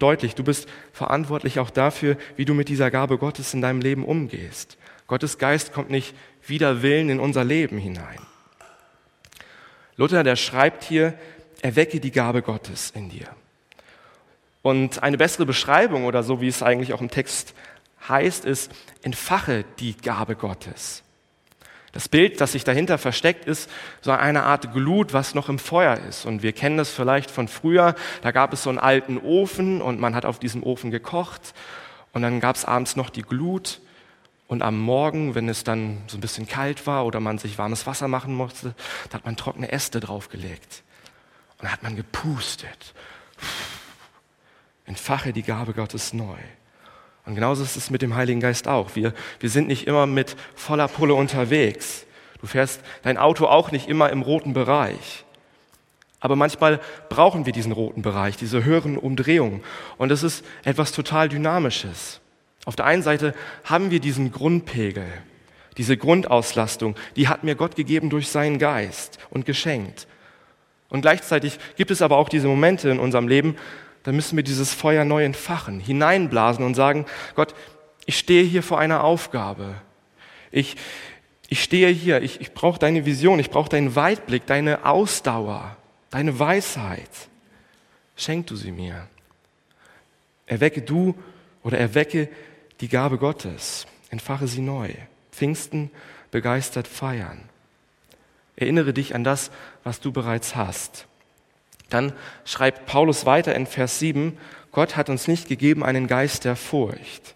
deutlich, 0.00 0.34
du 0.34 0.42
bist 0.42 0.68
verantwortlich 0.92 1.60
auch 1.60 1.70
dafür, 1.70 2.16
wie 2.34 2.46
du 2.46 2.54
mit 2.54 2.68
dieser 2.68 2.90
Gabe 2.90 3.16
Gottes 3.16 3.54
in 3.54 3.60
deinem 3.60 3.80
Leben 3.80 4.04
umgehst. 4.04 4.76
Gottes 5.06 5.38
Geist 5.38 5.72
kommt 5.72 5.90
nicht 5.90 6.16
wider 6.44 6.82
Willen 6.82 7.10
in 7.10 7.20
unser 7.20 7.44
Leben 7.44 7.78
hinein. 7.78 8.18
Luther, 9.96 10.24
der 10.24 10.34
schreibt 10.34 10.82
hier, 10.82 11.14
erwecke 11.64 11.98
die 11.98 12.10
Gabe 12.10 12.42
Gottes 12.42 12.92
in 12.94 13.08
dir. 13.08 13.26
Und 14.60 15.02
eine 15.02 15.16
bessere 15.16 15.46
Beschreibung 15.46 16.04
oder 16.04 16.22
so, 16.22 16.42
wie 16.42 16.48
es 16.48 16.62
eigentlich 16.62 16.92
auch 16.92 17.00
im 17.00 17.10
Text 17.10 17.54
heißt, 18.06 18.44
ist, 18.44 18.70
entfache 19.02 19.64
die 19.78 19.96
Gabe 19.96 20.36
Gottes. 20.36 21.02
Das 21.92 22.08
Bild, 22.08 22.40
das 22.42 22.52
sich 22.52 22.64
dahinter 22.64 22.98
versteckt, 22.98 23.46
ist 23.46 23.70
so 24.02 24.10
eine 24.10 24.42
Art 24.42 24.74
Glut, 24.74 25.14
was 25.14 25.34
noch 25.34 25.48
im 25.48 25.58
Feuer 25.58 25.96
ist. 26.06 26.26
Und 26.26 26.42
wir 26.42 26.52
kennen 26.52 26.76
das 26.76 26.90
vielleicht 26.90 27.30
von 27.30 27.48
früher. 27.48 27.94
Da 28.20 28.30
gab 28.30 28.52
es 28.52 28.62
so 28.62 28.68
einen 28.68 28.78
alten 28.78 29.16
Ofen 29.16 29.80
und 29.80 29.98
man 30.00 30.14
hat 30.14 30.26
auf 30.26 30.38
diesem 30.38 30.62
Ofen 30.62 30.90
gekocht. 30.90 31.54
Und 32.12 32.20
dann 32.20 32.40
gab 32.40 32.56
es 32.56 32.66
abends 32.66 32.94
noch 32.94 33.08
die 33.08 33.22
Glut. 33.22 33.80
Und 34.48 34.60
am 34.60 34.78
Morgen, 34.78 35.34
wenn 35.34 35.48
es 35.48 35.64
dann 35.64 36.02
so 36.08 36.18
ein 36.18 36.20
bisschen 36.20 36.46
kalt 36.46 36.86
war 36.86 37.06
oder 37.06 37.20
man 37.20 37.38
sich 37.38 37.56
warmes 37.56 37.86
Wasser 37.86 38.08
machen 38.08 38.34
musste, 38.34 38.74
da 39.08 39.14
hat 39.14 39.24
man 39.24 39.36
trockene 39.36 39.72
Äste 39.72 40.00
draufgelegt. 40.00 40.82
Und 41.58 41.64
dann 41.64 41.72
hat 41.72 41.82
man 41.82 41.96
gepustet. 41.96 42.94
Entfache 44.86 45.32
die 45.32 45.42
Gabe 45.42 45.72
Gottes 45.72 46.12
neu. 46.12 46.36
Und 47.26 47.34
genauso 47.34 47.62
ist 47.62 47.76
es 47.76 47.90
mit 47.90 48.02
dem 48.02 48.14
Heiligen 48.14 48.40
Geist 48.40 48.68
auch. 48.68 48.94
Wir, 48.96 49.14
wir 49.40 49.48
sind 49.48 49.66
nicht 49.66 49.86
immer 49.86 50.06
mit 50.06 50.36
voller 50.54 50.88
Pulle 50.88 51.14
unterwegs. 51.14 52.04
Du 52.40 52.46
fährst 52.46 52.82
dein 53.02 53.16
Auto 53.16 53.46
auch 53.46 53.70
nicht 53.70 53.88
immer 53.88 54.10
im 54.10 54.20
roten 54.20 54.52
Bereich. 54.52 55.24
Aber 56.20 56.36
manchmal 56.36 56.80
brauchen 57.08 57.46
wir 57.46 57.52
diesen 57.52 57.72
roten 57.72 58.02
Bereich, 58.02 58.36
diese 58.36 58.64
höheren 58.64 58.98
Umdrehungen. 58.98 59.62
Und 59.96 60.10
es 60.10 60.22
ist 60.22 60.44
etwas 60.64 60.92
total 60.92 61.28
Dynamisches. 61.28 62.20
Auf 62.64 62.76
der 62.76 62.86
einen 62.86 63.02
Seite 63.02 63.34
haben 63.64 63.90
wir 63.90 64.00
diesen 64.00 64.32
Grundpegel, 64.32 65.06
diese 65.76 65.96
Grundauslastung, 65.96 66.96
die 67.16 67.28
hat 67.28 67.44
mir 67.44 67.54
Gott 67.54 67.76
gegeben 67.76 68.10
durch 68.10 68.28
seinen 68.28 68.58
Geist 68.58 69.18
und 69.30 69.44
geschenkt. 69.44 70.06
Und 70.94 71.00
gleichzeitig 71.00 71.58
gibt 71.74 71.90
es 71.90 72.02
aber 72.02 72.18
auch 72.18 72.28
diese 72.28 72.46
Momente 72.46 72.88
in 72.88 73.00
unserem 73.00 73.26
Leben, 73.26 73.56
da 74.04 74.12
müssen 74.12 74.36
wir 74.36 74.44
dieses 74.44 74.72
Feuer 74.72 75.04
neu 75.04 75.24
entfachen, 75.24 75.80
hineinblasen 75.80 76.64
und 76.64 76.76
sagen, 76.76 77.04
Gott, 77.34 77.52
ich 78.06 78.16
stehe 78.16 78.44
hier 78.44 78.62
vor 78.62 78.78
einer 78.78 79.02
Aufgabe. 79.02 79.74
Ich, 80.52 80.76
ich 81.48 81.64
stehe 81.64 81.88
hier, 81.88 82.22
ich, 82.22 82.40
ich 82.40 82.54
brauche 82.54 82.78
deine 82.78 83.06
Vision, 83.06 83.40
ich 83.40 83.50
brauche 83.50 83.68
deinen 83.68 83.96
Weitblick, 83.96 84.46
deine 84.46 84.86
Ausdauer, 84.86 85.76
deine 86.10 86.38
Weisheit. 86.38 87.10
Schenk 88.14 88.46
du 88.46 88.54
sie 88.54 88.70
mir. 88.70 89.08
Erwecke 90.46 90.80
du 90.80 91.16
oder 91.64 91.76
erwecke 91.76 92.28
die 92.80 92.88
Gabe 92.88 93.18
Gottes. 93.18 93.88
Entfache 94.10 94.46
sie 94.46 94.60
neu. 94.60 94.90
Pfingsten 95.32 95.90
begeistert 96.30 96.86
feiern. 96.86 97.48
Erinnere 98.56 98.92
dich 98.92 99.14
an 99.14 99.24
das, 99.24 99.50
was 99.82 100.00
du 100.00 100.12
bereits 100.12 100.56
hast. 100.56 101.06
Dann 101.90 102.12
schreibt 102.44 102.86
Paulus 102.86 103.26
weiter 103.26 103.54
in 103.54 103.66
Vers 103.66 103.98
7, 103.98 104.38
Gott 104.72 104.96
hat 104.96 105.08
uns 105.08 105.28
nicht 105.28 105.48
gegeben 105.48 105.84
einen 105.84 106.06
Geist 106.06 106.44
der 106.44 106.56
Furcht. 106.56 107.34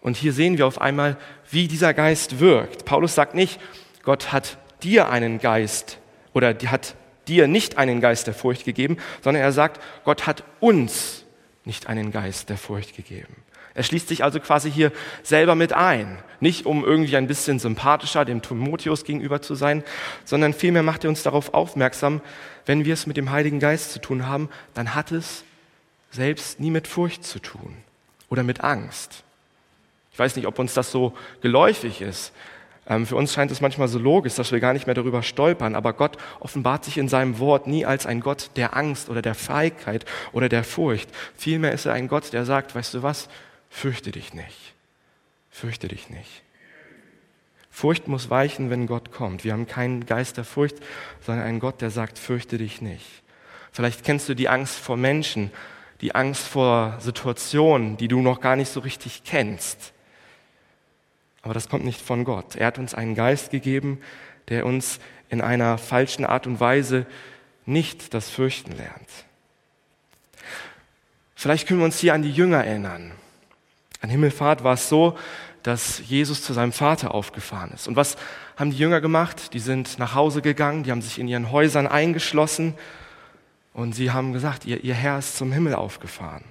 Und 0.00 0.16
hier 0.16 0.32
sehen 0.32 0.58
wir 0.58 0.66
auf 0.66 0.80
einmal, 0.80 1.16
wie 1.50 1.66
dieser 1.66 1.94
Geist 1.94 2.38
wirkt. 2.38 2.84
Paulus 2.84 3.14
sagt 3.14 3.34
nicht, 3.34 3.58
Gott 4.02 4.32
hat 4.32 4.58
dir 4.82 5.08
einen 5.08 5.38
Geist 5.38 5.98
oder 6.34 6.54
hat 6.66 6.94
dir 7.26 7.48
nicht 7.48 7.78
einen 7.78 8.00
Geist 8.00 8.26
der 8.26 8.34
Furcht 8.34 8.64
gegeben, 8.64 8.98
sondern 9.22 9.42
er 9.42 9.52
sagt, 9.52 9.80
Gott 10.04 10.26
hat 10.26 10.44
uns 10.60 11.24
nicht 11.64 11.88
einen 11.88 12.12
Geist 12.12 12.50
der 12.50 12.58
Furcht 12.58 12.94
gegeben. 12.94 13.34
Er 13.74 13.82
schließt 13.82 14.08
sich 14.08 14.22
also 14.22 14.38
quasi 14.38 14.70
hier 14.70 14.92
selber 15.22 15.56
mit 15.56 15.72
ein. 15.72 16.18
Nicht 16.40 16.64
um 16.64 16.84
irgendwie 16.84 17.16
ein 17.16 17.26
bisschen 17.26 17.58
sympathischer 17.58 18.24
dem 18.24 18.40
Timotheus 18.40 19.04
gegenüber 19.04 19.42
zu 19.42 19.56
sein, 19.56 19.82
sondern 20.24 20.54
vielmehr 20.54 20.84
macht 20.84 21.04
er 21.04 21.10
uns 21.10 21.24
darauf 21.24 21.54
aufmerksam, 21.54 22.20
wenn 22.66 22.84
wir 22.84 22.94
es 22.94 23.06
mit 23.06 23.16
dem 23.16 23.30
Heiligen 23.30 23.58
Geist 23.58 23.92
zu 23.92 24.00
tun 24.00 24.26
haben, 24.26 24.48
dann 24.74 24.94
hat 24.94 25.10
es 25.10 25.44
selbst 26.12 26.60
nie 26.60 26.70
mit 26.70 26.86
Furcht 26.86 27.24
zu 27.24 27.40
tun 27.40 27.76
oder 28.30 28.44
mit 28.44 28.62
Angst. 28.62 29.24
Ich 30.12 30.18
weiß 30.18 30.36
nicht, 30.36 30.46
ob 30.46 30.60
uns 30.60 30.74
das 30.74 30.92
so 30.92 31.12
geläufig 31.40 32.00
ist. 32.00 32.32
Ähm, 32.86 33.06
für 33.06 33.16
uns 33.16 33.32
scheint 33.32 33.50
es 33.50 33.60
manchmal 33.60 33.88
so 33.88 33.98
logisch, 33.98 34.34
dass 34.34 34.52
wir 34.52 34.60
gar 34.60 34.72
nicht 34.72 34.86
mehr 34.86 34.94
darüber 34.94 35.22
stolpern, 35.22 35.74
aber 35.74 35.92
Gott 35.92 36.16
offenbart 36.38 36.84
sich 36.84 36.98
in 36.98 37.08
seinem 37.08 37.40
Wort 37.40 37.66
nie 37.66 37.84
als 37.84 38.06
ein 38.06 38.20
Gott 38.20 38.50
der 38.56 38.76
Angst 38.76 39.08
oder 39.08 39.22
der 39.22 39.34
Feigheit 39.34 40.04
oder 40.32 40.48
der 40.48 40.62
Furcht. 40.62 41.08
Vielmehr 41.36 41.72
ist 41.72 41.86
er 41.86 41.94
ein 41.94 42.06
Gott, 42.06 42.32
der 42.32 42.44
sagt, 42.44 42.74
weißt 42.74 42.94
du 42.94 43.02
was, 43.02 43.28
fürchte 43.74 44.12
dich 44.12 44.32
nicht. 44.32 44.74
Fürchte 45.50 45.88
dich 45.88 46.08
nicht. 46.08 46.42
Furcht 47.70 48.06
muss 48.06 48.30
weichen, 48.30 48.70
wenn 48.70 48.86
Gott 48.86 49.10
kommt. 49.10 49.42
Wir 49.42 49.52
haben 49.52 49.66
keinen 49.66 50.06
Geist 50.06 50.36
der 50.36 50.44
Furcht, 50.44 50.76
sondern 51.20 51.44
einen 51.44 51.58
Gott, 51.58 51.80
der 51.80 51.90
sagt, 51.90 52.18
fürchte 52.18 52.56
dich 52.56 52.80
nicht. 52.80 53.04
Vielleicht 53.72 54.04
kennst 54.04 54.28
du 54.28 54.34
die 54.34 54.48
Angst 54.48 54.76
vor 54.76 54.96
Menschen, 54.96 55.50
die 56.00 56.14
Angst 56.14 56.46
vor 56.46 56.98
Situationen, 57.00 57.96
die 57.96 58.06
du 58.06 58.22
noch 58.22 58.40
gar 58.40 58.54
nicht 58.54 58.68
so 58.70 58.78
richtig 58.78 59.24
kennst. 59.24 59.92
Aber 61.42 61.52
das 61.52 61.68
kommt 61.68 61.84
nicht 61.84 62.00
von 62.00 62.24
Gott. 62.24 62.54
Er 62.54 62.68
hat 62.68 62.78
uns 62.78 62.94
einen 62.94 63.16
Geist 63.16 63.50
gegeben, 63.50 64.00
der 64.48 64.66
uns 64.66 65.00
in 65.30 65.40
einer 65.40 65.78
falschen 65.78 66.24
Art 66.24 66.46
und 66.46 66.60
Weise 66.60 67.06
nicht 67.66 68.14
das 68.14 68.30
Fürchten 68.30 68.72
lernt. 68.72 69.08
Vielleicht 71.34 71.66
können 71.66 71.80
wir 71.80 71.86
uns 71.86 71.98
hier 71.98 72.14
an 72.14 72.22
die 72.22 72.32
Jünger 72.32 72.64
erinnern. 72.64 73.12
An 74.04 74.10
Himmelfahrt 74.10 74.62
war 74.62 74.74
es 74.74 74.90
so, 74.90 75.16
dass 75.62 76.06
Jesus 76.06 76.42
zu 76.42 76.52
seinem 76.52 76.72
Vater 76.72 77.14
aufgefahren 77.14 77.70
ist. 77.70 77.88
Und 77.88 77.96
was 77.96 78.18
haben 78.54 78.70
die 78.70 78.76
Jünger 78.76 79.00
gemacht? 79.00 79.54
Die 79.54 79.60
sind 79.60 79.98
nach 79.98 80.14
Hause 80.14 80.42
gegangen, 80.42 80.82
die 80.82 80.90
haben 80.90 81.00
sich 81.00 81.18
in 81.18 81.26
ihren 81.26 81.50
Häusern 81.50 81.86
eingeschlossen 81.86 82.74
und 83.72 83.94
sie 83.94 84.10
haben 84.10 84.34
gesagt, 84.34 84.66
ihr, 84.66 84.84
ihr 84.84 84.92
Herr 84.92 85.18
ist 85.18 85.38
zum 85.38 85.52
Himmel 85.52 85.74
aufgefahren. 85.74 86.44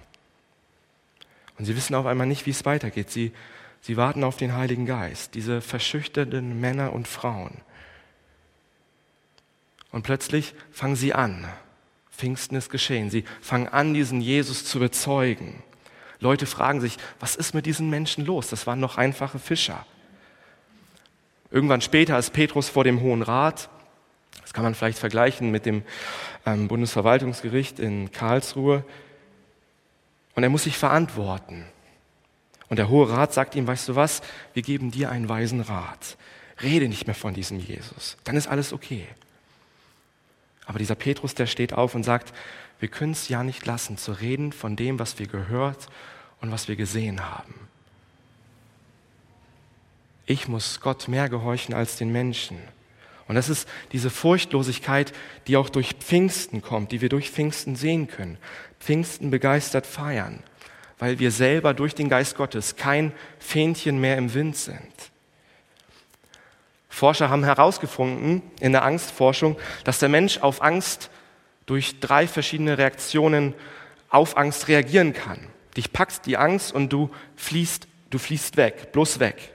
Und 1.59 1.65
sie 1.65 1.75
wissen 1.75 1.93
auf 1.93 2.07
einmal 2.07 2.25
nicht, 2.25 2.47
wie 2.47 2.49
es 2.49 2.65
weitergeht. 2.65 3.11
Sie, 3.11 3.33
sie 3.81 3.97
warten 3.97 4.23
auf 4.23 4.35
den 4.35 4.55
Heiligen 4.55 4.87
Geist, 4.87 5.35
diese 5.35 5.61
verschüchterten 5.61 6.59
Männer 6.59 6.91
und 6.91 7.07
Frauen. 7.07 7.61
Und 9.91 10.01
plötzlich 10.01 10.55
fangen 10.71 10.95
sie 10.95 11.13
an. 11.13 11.47
Pfingsten 12.09 12.55
ist 12.55 12.71
geschehen. 12.71 13.11
Sie 13.11 13.25
fangen 13.41 13.67
an, 13.67 13.93
diesen 13.93 14.21
Jesus 14.21 14.65
zu 14.65 14.79
bezeugen. 14.79 15.61
Leute 16.23 16.47
fragen 16.47 16.81
sich, 16.81 16.97
was 17.19 17.35
ist 17.35 17.53
mit 17.53 17.67
diesen 17.67 17.89
Menschen 17.89 18.25
los? 18.25 18.47
Das 18.47 18.65
waren 18.65 18.79
noch 18.79 18.97
einfache 18.97 19.37
Fischer. 19.37 19.85
Irgendwann 21.51 21.81
später 21.81 22.17
ist 22.17 22.31
Petrus 22.33 22.69
vor 22.69 22.83
dem 22.83 23.01
Hohen 23.01 23.21
Rat. 23.21 23.69
Das 24.41 24.53
kann 24.53 24.63
man 24.63 24.73
vielleicht 24.73 24.97
vergleichen 24.97 25.51
mit 25.51 25.67
dem 25.67 25.83
ähm, 26.47 26.67
Bundesverwaltungsgericht 26.67 27.77
in 27.77 28.11
Karlsruhe. 28.11 28.83
Und 30.33 30.41
er 30.41 30.49
muss 30.49 30.63
sich 30.63 30.77
verantworten. 30.77 31.65
Und 32.69 32.77
der 32.77 32.89
Hohe 32.89 33.09
Rat 33.09 33.33
sagt 33.33 33.53
ihm, 33.53 33.67
weißt 33.67 33.89
du 33.89 33.95
was, 33.95 34.21
wir 34.53 34.63
geben 34.63 34.89
dir 34.89 35.11
einen 35.11 35.29
weisen 35.29 35.61
Rat. 35.61 36.17
Rede 36.63 36.87
nicht 36.87 37.05
mehr 37.05 37.15
von 37.15 37.35
diesem 37.35 37.59
Jesus. 37.59 38.17
Dann 38.23 38.35
ist 38.35 38.47
alles 38.47 38.73
okay. 38.73 39.07
Aber 40.65 40.79
dieser 40.79 40.95
Petrus, 40.95 41.35
der 41.35 41.45
steht 41.45 41.73
auf 41.73 41.93
und 41.93 42.03
sagt, 42.03 42.33
wir 42.79 42.87
können 42.87 43.11
es 43.11 43.29
ja 43.29 43.43
nicht 43.43 43.65
lassen, 43.65 43.97
zu 43.97 44.13
reden 44.13 44.53
von 44.53 44.75
dem, 44.75 44.97
was 44.97 45.19
wir 45.19 45.27
gehört 45.27 45.89
und 46.43 46.51
was 46.51 46.67
wir 46.67 46.75
gesehen 46.75 47.25
haben. 47.25 47.55
Ich 50.25 50.49
muss 50.49 50.81
Gott 50.81 51.07
mehr 51.07 51.29
gehorchen 51.29 51.73
als 51.73 51.95
den 51.95 52.11
Menschen. 52.11 52.57
Und 53.29 53.35
das 53.35 53.47
ist 53.47 53.67
diese 53.93 54.09
Furchtlosigkeit, 54.09 55.13
die 55.47 55.55
auch 55.55 55.69
durch 55.69 55.93
Pfingsten 55.93 56.61
kommt, 56.61 56.91
die 56.91 56.99
wir 56.99 57.07
durch 57.07 57.31
Pfingsten 57.31 57.77
sehen 57.77 58.09
können. 58.09 58.37
Pfingsten 58.81 59.31
begeistert 59.31 59.87
feiern, 59.87 60.43
weil 60.99 61.17
wir 61.17 61.31
selber 61.31 61.73
durch 61.73 61.95
den 61.95 62.09
Geist 62.09 62.35
Gottes 62.35 62.75
kein 62.75 63.13
Fähnchen 63.39 64.01
mehr 64.01 64.17
im 64.17 64.33
Wind 64.33 64.57
sind. 64.57 64.91
Forscher 66.89 67.29
haben 67.29 67.45
herausgefunden 67.45 68.41
in 68.59 68.73
der 68.73 68.83
Angstforschung, 68.83 69.57
dass 69.85 69.99
der 69.99 70.09
Mensch 70.09 70.39
auf 70.39 70.61
Angst 70.61 71.09
durch 71.65 72.01
drei 72.01 72.27
verschiedene 72.27 72.77
Reaktionen 72.77 73.53
auf 74.09 74.35
Angst 74.35 74.67
reagieren 74.67 75.13
kann. 75.13 75.52
Dich 75.77 75.91
packt 75.91 76.25
die 76.25 76.37
Angst 76.37 76.73
und 76.73 76.93
du 76.93 77.09
fließt, 77.35 77.87
du 78.09 78.17
fließt 78.17 78.57
weg, 78.57 78.91
bloß 78.91 79.19
weg. 79.19 79.53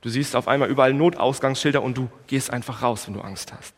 Du 0.00 0.08
siehst 0.08 0.36
auf 0.36 0.48
einmal 0.48 0.68
überall 0.68 0.92
Notausgangsschilder 0.92 1.82
und 1.82 1.96
du 1.96 2.10
gehst 2.26 2.50
einfach 2.50 2.82
raus, 2.82 3.06
wenn 3.06 3.14
du 3.14 3.20
Angst 3.20 3.52
hast. 3.52 3.74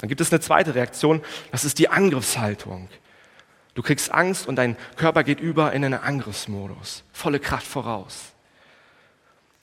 Dann 0.00 0.08
gibt 0.08 0.20
es 0.20 0.32
eine 0.32 0.40
zweite 0.40 0.74
Reaktion, 0.74 1.22
das 1.50 1.64
ist 1.64 1.78
die 1.78 1.88
Angriffshaltung. 1.88 2.88
Du 3.74 3.82
kriegst 3.82 4.12
Angst 4.12 4.46
und 4.46 4.56
dein 4.56 4.76
Körper 4.96 5.24
geht 5.24 5.40
über 5.40 5.72
in 5.72 5.84
einen 5.84 5.94
Angriffsmodus, 5.94 7.04
volle 7.12 7.40
Kraft 7.40 7.66
voraus. 7.66 8.32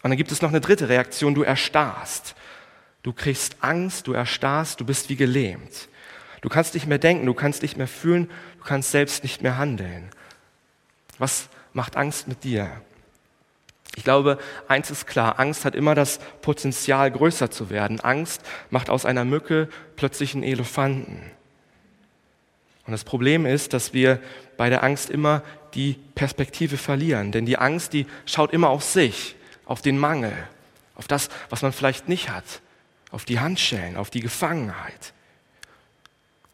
Und 0.01 0.10
dann 0.12 0.18
gibt 0.18 0.32
es 0.32 0.41
noch 0.41 0.50
eine 0.50 0.62
dritte 0.62 0.89
Reaktion, 0.89 1.36
du 1.36 1.44
erstarrst. 1.44 2.36
Du 3.03 3.13
kriegst 3.13 3.58
Angst, 3.62 4.08
du 4.08 4.13
erstarrst, 4.13 4.79
du 4.79 4.86
bist 4.86 5.10
wie 5.10 5.15
gelähmt. 5.15 5.89
Du 6.41 6.50
kannst 6.50 6.74
nicht 6.74 6.88
mehr 6.88 6.98
denken, 6.98 7.25
du 7.25 7.34
kannst 7.34 7.62
nicht 7.62 7.77
mehr 7.77 7.88
fühlen, 7.88 8.29
du 8.60 8.63
kannst 8.63 8.91
selbst 8.91 9.24
nicht 9.24 9.41
mehr 9.41 9.58
handeln. 9.58 10.10
Was 11.20 11.50
macht 11.74 11.96
Angst 11.96 12.28
mit 12.28 12.44
dir? 12.44 12.70
Ich 13.96 14.04
glaube, 14.04 14.38
eins 14.68 14.92
ist 14.92 15.08
klar, 15.08 15.40
Angst 15.40 15.66
hat 15.66 15.76
immer 15.76 15.94
das 15.94 16.20
Potenzial, 16.42 17.12
größer 17.12 17.52
zu 17.52 17.70
werden. 17.70 18.00
Angst 18.00 18.42
macht 18.70 18.90
aus 18.90 19.06
einer 19.06 19.26
Mücke 19.26 19.68
plötzlich 19.96 20.34
einen 20.34 20.44
Elefanten. 20.44 21.20
Und 22.86 22.92
das 22.92 23.04
Problem 23.04 23.46
ist, 23.46 23.74
dass 23.74 23.94
wir 23.94 24.20
bei 24.58 24.70
der 24.70 24.84
Angst 24.84 25.10
immer 25.10 25.44
die 25.74 26.00
Perspektive 26.16 26.78
verlieren. 26.78 27.32
Denn 27.32 27.46
die 27.46 27.58
Angst, 27.58 27.94
die 27.94 28.08
schaut 28.26 28.54
immer 28.54 28.70
auf 28.70 28.84
sich, 28.84 29.36
auf 29.66 29.82
den 29.82 29.98
Mangel, 29.98 30.34
auf 30.96 31.08
das, 31.08 31.30
was 31.50 31.62
man 31.62 31.74
vielleicht 31.74 32.10
nicht 32.10 32.30
hat, 32.30 32.62
auf 33.12 33.26
die 33.26 33.40
Handschellen, 33.40 33.98
auf 33.98 34.10
die 34.10 34.22
Gefangenheit. 34.22 35.14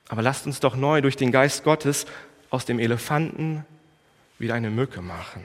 Aber 0.09 0.21
lasst 0.21 0.45
uns 0.45 0.59
doch 0.59 0.75
neu 0.75 1.01
durch 1.01 1.15
den 1.15 1.31
Geist 1.31 1.63
Gottes 1.63 2.05
aus 2.49 2.65
dem 2.65 2.79
Elefanten 2.79 3.65
wieder 4.45 4.53
eine 4.53 4.69
Mücke 4.69 5.01
machen. 5.01 5.43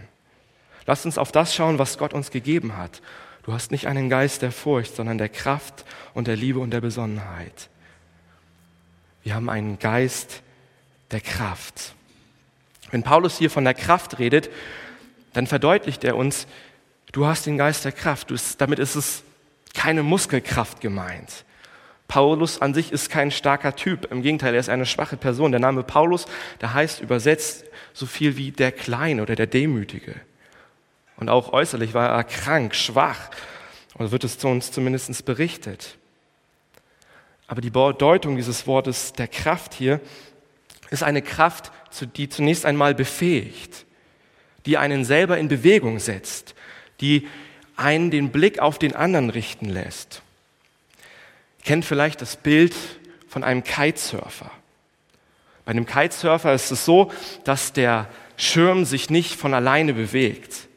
Lasst 0.87 1.07
uns 1.07 1.19
auf 1.19 1.33
das 1.33 1.55
schauen, 1.55 1.79
was 1.79 1.99
Gott 1.99 2.13
uns 2.13 2.31
gegeben 2.31 2.77
hat. 2.77 3.01
Du 3.43 3.53
hast 3.53 3.71
nicht 3.71 3.87
einen 3.87 4.11
Geist 4.11 4.43
der 4.43 4.53
Furcht, 4.53 4.95
sondern 4.95 5.19
der 5.19 5.31
Kraft 5.31 5.85
und 6.15 6.27
der 6.27 6.37
Liebe 6.37 6.59
und 6.59 6.71
der 6.71 6.83
Besonnenheit. 6.83 7.71
Wir 9.23 9.35
haben 9.35 9.49
einen 9.49 9.79
Geist 9.79 10.43
der 11.11 11.21
Kraft. 11.21 11.95
Wenn 12.91 13.03
Paulus 13.03 13.39
hier 13.39 13.51
von 13.51 13.65
der 13.65 13.75
Kraft 13.75 14.19
redet, 14.19 14.51
dann 15.33 15.47
verdeutlicht 15.47 16.05
er 16.05 16.17
uns, 16.17 16.47
du 17.13 17.27
hast 17.27 17.47
den 17.47 17.57
Geist 17.57 17.85
der 17.85 17.93
Kraft. 17.93 18.33
damit 18.59 18.79
ist 18.79 18.97
es 18.97 19.23
keine 19.75 20.03
Muskelkraft 20.03 20.81
gemeint. 20.81 21.45
Paulus 22.11 22.61
an 22.61 22.75
sich 22.75 22.91
ist 22.91 23.09
kein 23.09 23.31
starker 23.31 23.77
Typ. 23.77 24.11
Im 24.11 24.23
Gegenteil, 24.23 24.53
er 24.53 24.59
ist 24.59 24.69
eine 24.69 24.85
schwache 24.85 25.17
Person. 25.17 25.53
Der 25.53 25.61
Name 25.61 25.85
Paulus, 25.85 26.27
der 26.61 26.75
heißt 26.75 27.01
übersetzt 27.01 27.65
so 27.93 28.05
viel 28.05 28.37
wie 28.37 28.51
der 28.51 28.73
Kleine 28.73 29.23
oder 29.23 29.37
der 29.37 29.47
Demütige. 29.47 30.17
Und 31.19 31.29
auch 31.29 31.53
äußerlich 31.53 31.95
war 31.95 32.09
er 32.09 32.25
krank, 32.25 32.75
schwach. 32.75 33.31
Oder 33.95 34.11
wird 34.11 34.25
es 34.25 34.39
zu 34.39 34.49
uns 34.49 34.73
zumindest 34.73 35.25
berichtet. 35.25 35.99
Aber 37.47 37.61
die 37.61 37.71
Bedeutung 37.71 38.35
dieses 38.35 38.67
Wortes 38.67 39.13
der 39.13 39.29
Kraft 39.29 39.73
hier 39.73 40.01
ist 40.91 41.05
eine 41.05 41.23
Kraft, 41.23 41.71
die 42.17 42.29
zunächst 42.29 42.67
einmal 42.67 42.93
befähigt, 42.93 43.87
die 44.67 44.79
einen 44.79 45.05
selber 45.05 45.39
in 45.39 45.47
Bewegung 45.47 46.01
setzt, 46.01 46.57
die 47.01 47.29
einen 47.77 48.11
den 48.11 48.33
Blick 48.33 48.59
auf 48.59 48.81
den 48.81 48.97
anderen 48.97 49.31
richten 49.31 49.69
lässt. 49.69 50.23
Ihr 51.61 51.65
kennt 51.65 51.85
vielleicht 51.85 52.23
das 52.23 52.37
Bild 52.37 52.75
von 53.29 53.45
einem 53.45 53.63
Kitesurfer. 53.63 54.51
Bei 55.67 55.71
einem 55.73 55.85
Kitesurfer 55.85 56.55
ist 56.55 56.71
es 56.71 56.87
so, 56.87 57.13
dass 57.45 57.75
der 57.75 58.09
Schirm 58.37 58.87
sich 58.87 59.11
nicht 59.11 59.35
von 59.37 59.53
alleine 59.53 59.93
bewegt, 59.93 60.69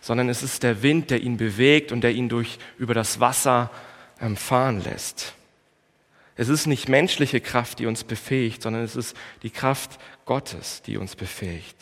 sondern 0.00 0.28
es 0.28 0.42
ist 0.42 0.64
der 0.64 0.82
Wind, 0.82 1.10
der 1.10 1.20
ihn 1.20 1.36
bewegt 1.36 1.92
und 1.92 2.00
der 2.00 2.10
ihn 2.10 2.28
durch, 2.28 2.58
über 2.76 2.92
das 2.92 3.20
Wasser 3.20 3.70
ähm, 4.20 4.36
fahren 4.36 4.82
lässt. 4.82 5.34
Es 6.36 6.48
ist 6.48 6.66
nicht 6.66 6.88
menschliche 6.88 7.40
Kraft, 7.40 7.78
die 7.78 7.86
uns 7.86 8.02
befähigt, 8.02 8.62
sondern 8.62 8.82
es 8.82 8.96
ist 8.96 9.16
die 9.42 9.50
Kraft 9.50 10.00
Gottes, 10.24 10.82
die 10.82 10.96
uns 10.96 11.14
befähigt. 11.14 11.76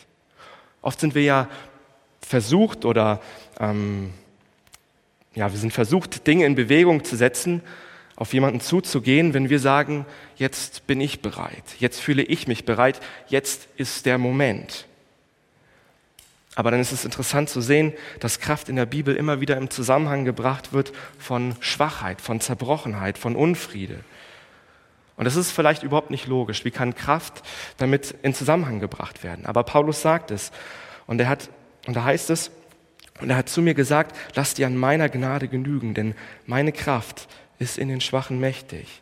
Oft 0.81 0.99
sind 0.99 1.15
wir 1.15 1.23
ja 1.23 1.49
versucht 2.21 2.85
oder 2.85 3.21
ähm, 3.59 4.13
ja, 5.33 5.51
wir 5.51 5.59
sind 5.59 5.73
versucht, 5.73 6.27
Dinge 6.27 6.45
in 6.45 6.55
Bewegung 6.55 7.03
zu 7.03 7.15
setzen, 7.15 7.63
auf 8.19 8.33
jemanden 8.33 8.59
zuzugehen, 8.59 9.33
wenn 9.33 9.49
wir 9.49 9.59
sagen, 9.59 10.05
jetzt 10.35 10.85
bin 10.87 10.99
ich 10.99 11.21
bereit, 11.21 11.63
jetzt 11.79 12.01
fühle 12.01 12.21
ich 12.21 12.47
mich 12.49 12.65
bereit, 12.65 12.99
jetzt 13.29 13.69
ist 13.77 14.05
der 14.05 14.17
Moment. 14.17 14.85
Aber 16.53 16.69
dann 16.69 16.81
ist 16.81 16.91
es 16.91 17.05
interessant 17.05 17.49
zu 17.49 17.61
sehen, 17.61 17.93
dass 18.19 18.41
Kraft 18.41 18.67
in 18.67 18.75
der 18.75 18.85
Bibel 18.85 19.15
immer 19.15 19.39
wieder 19.39 19.55
im 19.55 19.69
Zusammenhang 19.69 20.25
gebracht 20.25 20.73
wird 20.73 20.91
von 21.17 21.55
Schwachheit, 21.61 22.19
von 22.19 22.41
Zerbrochenheit, 22.41 23.17
von 23.17 23.37
Unfriede. 23.37 24.01
Und 25.15 25.23
das 25.23 25.37
ist 25.37 25.51
vielleicht 25.51 25.83
überhaupt 25.83 26.11
nicht 26.11 26.27
logisch. 26.27 26.65
Wie 26.65 26.71
kann 26.71 26.95
Kraft 26.95 27.41
damit 27.77 28.15
in 28.21 28.33
Zusammenhang 28.33 28.81
gebracht 28.81 29.23
werden? 29.23 29.45
Aber 29.45 29.63
Paulus 29.63 30.01
sagt 30.01 30.31
es. 30.31 30.51
Und 31.07 31.21
er 31.21 31.29
hat, 31.29 31.49
und 31.87 31.95
da 31.95 32.03
heißt 32.03 32.29
es, 32.31 32.51
und 33.21 33.29
er 33.29 33.37
hat 33.37 33.47
zu 33.47 33.61
mir 33.61 33.75
gesagt, 33.75 34.13
lass 34.35 34.55
dir 34.55 34.67
an 34.67 34.75
meiner 34.75 35.07
Gnade 35.07 35.47
genügen, 35.47 35.93
denn 35.93 36.15
meine 36.45 36.73
Kraft 36.73 37.29
ist 37.59 37.77
in 37.77 37.89
den 37.89 38.01
Schwachen 38.01 38.39
mächtig. 38.39 39.01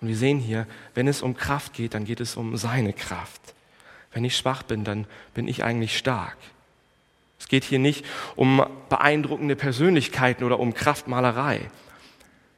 Und 0.00 0.08
wir 0.08 0.16
sehen 0.16 0.38
hier, 0.38 0.66
wenn 0.94 1.08
es 1.08 1.22
um 1.22 1.36
Kraft 1.36 1.72
geht, 1.72 1.94
dann 1.94 2.04
geht 2.04 2.20
es 2.20 2.36
um 2.36 2.56
seine 2.56 2.92
Kraft. 2.92 3.40
Wenn 4.12 4.24
ich 4.24 4.36
schwach 4.36 4.62
bin, 4.62 4.84
dann 4.84 5.06
bin 5.34 5.48
ich 5.48 5.64
eigentlich 5.64 5.96
stark. 5.96 6.36
Es 7.38 7.48
geht 7.48 7.64
hier 7.64 7.78
nicht 7.78 8.04
um 8.34 8.64
beeindruckende 8.88 9.56
Persönlichkeiten 9.56 10.44
oder 10.44 10.58
um 10.58 10.74
Kraftmalerei. 10.74 11.60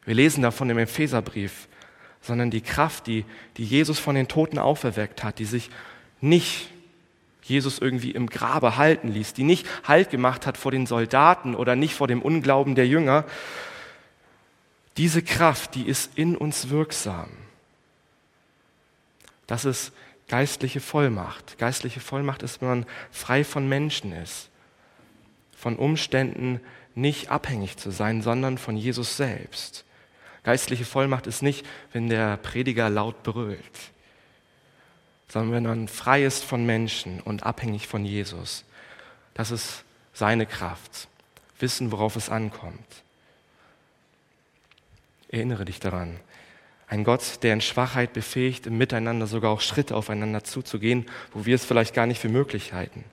Wir 0.05 0.14
lesen 0.14 0.43
davon 0.43 0.71
im 0.71 0.78
Epheserbrief, 0.78 1.69
sondern 2.21 2.50
die 2.50 2.61
Kraft, 2.61 3.07
die, 3.07 3.25
die 3.57 3.64
Jesus 3.64 3.99
von 3.99 4.14
den 4.14 4.28
Toten 4.28 4.59
auferweckt 4.59 5.25
hat, 5.25 5.38
die 5.38 5.45
sich 5.45 5.71
nicht 6.21 6.71
Jesus 7.43 7.78
irgendwie 7.78 8.11
im 8.11 8.28
Grabe 8.28 8.76
halten 8.76 9.09
ließ, 9.09 9.33
die 9.35 9.45
nicht 9.45 9.67
Halt 9.85 10.11
gemacht 10.11 10.47
hat 10.47 10.57
vor 10.57 10.71
den 10.71 10.87
Soldaten 10.87 11.55
oder 11.55 11.76
nicht 11.76 11.95
vor 11.95 12.07
dem 12.07 12.23
Unglauben 12.23 12.75
der 12.75 12.87
Jünger. 12.87 13.25
Diese 14.99 15.23
Kraft, 15.23 15.75
die 15.75 15.87
ist 15.87 16.11
in 16.17 16.37
uns 16.37 16.69
wirksam. 16.69 17.31
Das 19.47 19.64
ist 19.64 19.93
Geistliche 20.28 20.81
Vollmacht. 20.81 21.57
Geistliche 21.57 22.00
Vollmacht 22.00 22.43
ist, 22.43 22.61
wenn 22.61 22.69
man 22.69 22.87
frei 23.11 23.45
von 23.45 23.67
Menschen 23.67 24.12
ist, 24.12 24.50
von 25.57 25.76
Umständen 25.76 26.61
nicht 26.95 27.31
abhängig 27.31 27.78
zu 27.78 27.90
sein, 27.90 28.21
sondern 28.21 28.59
von 28.59 28.76
Jesus 28.76 29.17
selbst. 29.17 29.85
Geistliche 30.43 30.85
Vollmacht 30.85 31.26
ist 31.26 31.43
nicht, 31.43 31.64
wenn 31.93 32.11
der 32.11 32.37
Prediger 32.37 32.90
laut 32.90 33.23
brüllt, 33.23 33.62
sondern 35.28 35.52
wenn 35.52 35.62
man 35.62 35.88
frei 35.88 36.25
ist 36.25 36.45
von 36.45 36.66
Menschen 36.66 37.20
und 37.20 37.44
abhängig 37.44 37.88
von 37.88 38.05
Jesus. 38.05 38.64
Das 39.33 39.51
ist 39.51 39.85
seine 40.12 40.44
Kraft. 40.44 41.09
Wissen, 41.59 41.90
worauf 41.90 42.16
es 42.16 42.29
ankommt. 42.29 43.03
Erinnere 45.29 45.64
dich 45.64 45.81
daran. 45.81 46.19
Ein 46.87 47.05
Gott, 47.05 47.43
der 47.43 47.53
in 47.53 47.61
Schwachheit 47.61 48.14
befähigt, 48.14 48.67
im 48.67 48.79
Miteinander 48.79 49.27
sogar 49.27 49.51
auch 49.51 49.61
Schritte 49.61 49.95
aufeinander 49.95 50.43
zuzugehen, 50.43 51.05
wo 51.33 51.45
wir 51.45 51.55
es 51.55 51.64
vielleicht 51.64 51.95
gar 51.95 52.07
nicht 52.07 52.19
für 52.19 52.31
möglich 52.31 52.73
halten. 52.73 53.05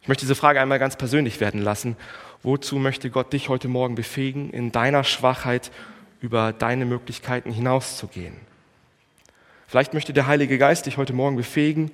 Ich 0.00 0.08
möchte 0.08 0.22
diese 0.22 0.34
Frage 0.34 0.60
einmal 0.60 0.78
ganz 0.78 0.96
persönlich 0.96 1.40
werden 1.40 1.60
lassen. 1.60 1.96
Wozu 2.42 2.76
möchte 2.76 3.10
Gott 3.10 3.32
dich 3.32 3.48
heute 3.48 3.68
Morgen 3.68 3.94
befähigen, 3.94 4.50
in 4.50 4.72
deiner 4.72 5.04
Schwachheit 5.04 5.70
über 6.20 6.52
deine 6.52 6.86
Möglichkeiten 6.86 7.52
hinauszugehen? 7.52 8.36
Vielleicht 9.66 9.92
möchte 9.92 10.14
der 10.14 10.26
Heilige 10.26 10.56
Geist 10.56 10.86
dich 10.86 10.96
heute 10.96 11.12
Morgen 11.12 11.36
befähigen, 11.36 11.90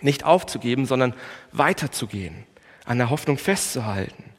nicht 0.00 0.24
aufzugeben, 0.24 0.84
sondern 0.84 1.14
weiterzugehen, 1.52 2.44
an 2.84 2.98
der 2.98 3.08
Hoffnung 3.08 3.38
festzuhalten. 3.38 4.33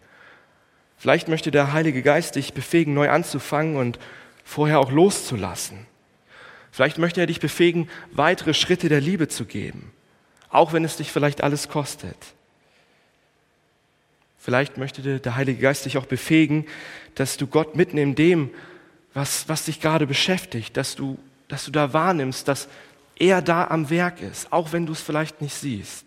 Vielleicht 1.06 1.28
möchte 1.28 1.52
der 1.52 1.72
Heilige 1.72 2.02
Geist 2.02 2.36
dich 2.36 2.56
befähigen, 2.56 2.96
neu 2.96 3.12
anzufangen 3.12 3.76
und 3.76 4.00
vorher 4.44 4.80
auch 4.80 4.92
loszulassen. 4.92 5.86
Vielleicht 6.72 6.98
möchte 6.98 7.20
er 7.20 7.28
dich 7.28 7.40
befähigen, 7.40 7.92
weitere 8.12 8.56
Schritte 8.56 8.90
der 8.90 9.02
Liebe 9.02 9.28
zu 9.28 9.46
geben, 9.46 9.92
auch 10.50 10.74
wenn 10.74 10.84
es 10.84 10.98
dich 10.98 11.12
vielleicht 11.12 11.44
alles 11.44 11.70
kostet. 11.70 12.18
Vielleicht 14.40 14.78
möchte 14.78 15.20
der 15.20 15.36
Heilige 15.36 15.62
Geist 15.62 15.86
dich 15.86 16.00
auch 16.00 16.08
befähigen, 16.08 16.66
dass 17.14 17.38
du 17.38 17.46
Gott 17.46 17.76
mitten 17.76 18.00
in 18.00 18.16
dem, 18.16 18.50
was, 19.14 19.48
was 19.48 19.66
dich 19.66 19.82
gerade 19.82 20.08
beschäftigt, 20.08 20.76
dass 20.76 20.96
du, 20.96 21.20
dass 21.50 21.66
du 21.66 21.72
da 21.72 21.94
wahrnimmst, 21.94 22.48
dass 22.48 22.68
er 23.20 23.44
da 23.44 23.68
am 23.68 23.92
Werk 23.92 24.24
ist, 24.24 24.52
auch 24.52 24.72
wenn 24.72 24.88
du 24.88 24.94
es 24.94 25.02
vielleicht 25.02 25.40
nicht 25.40 25.54
siehst. 25.54 26.04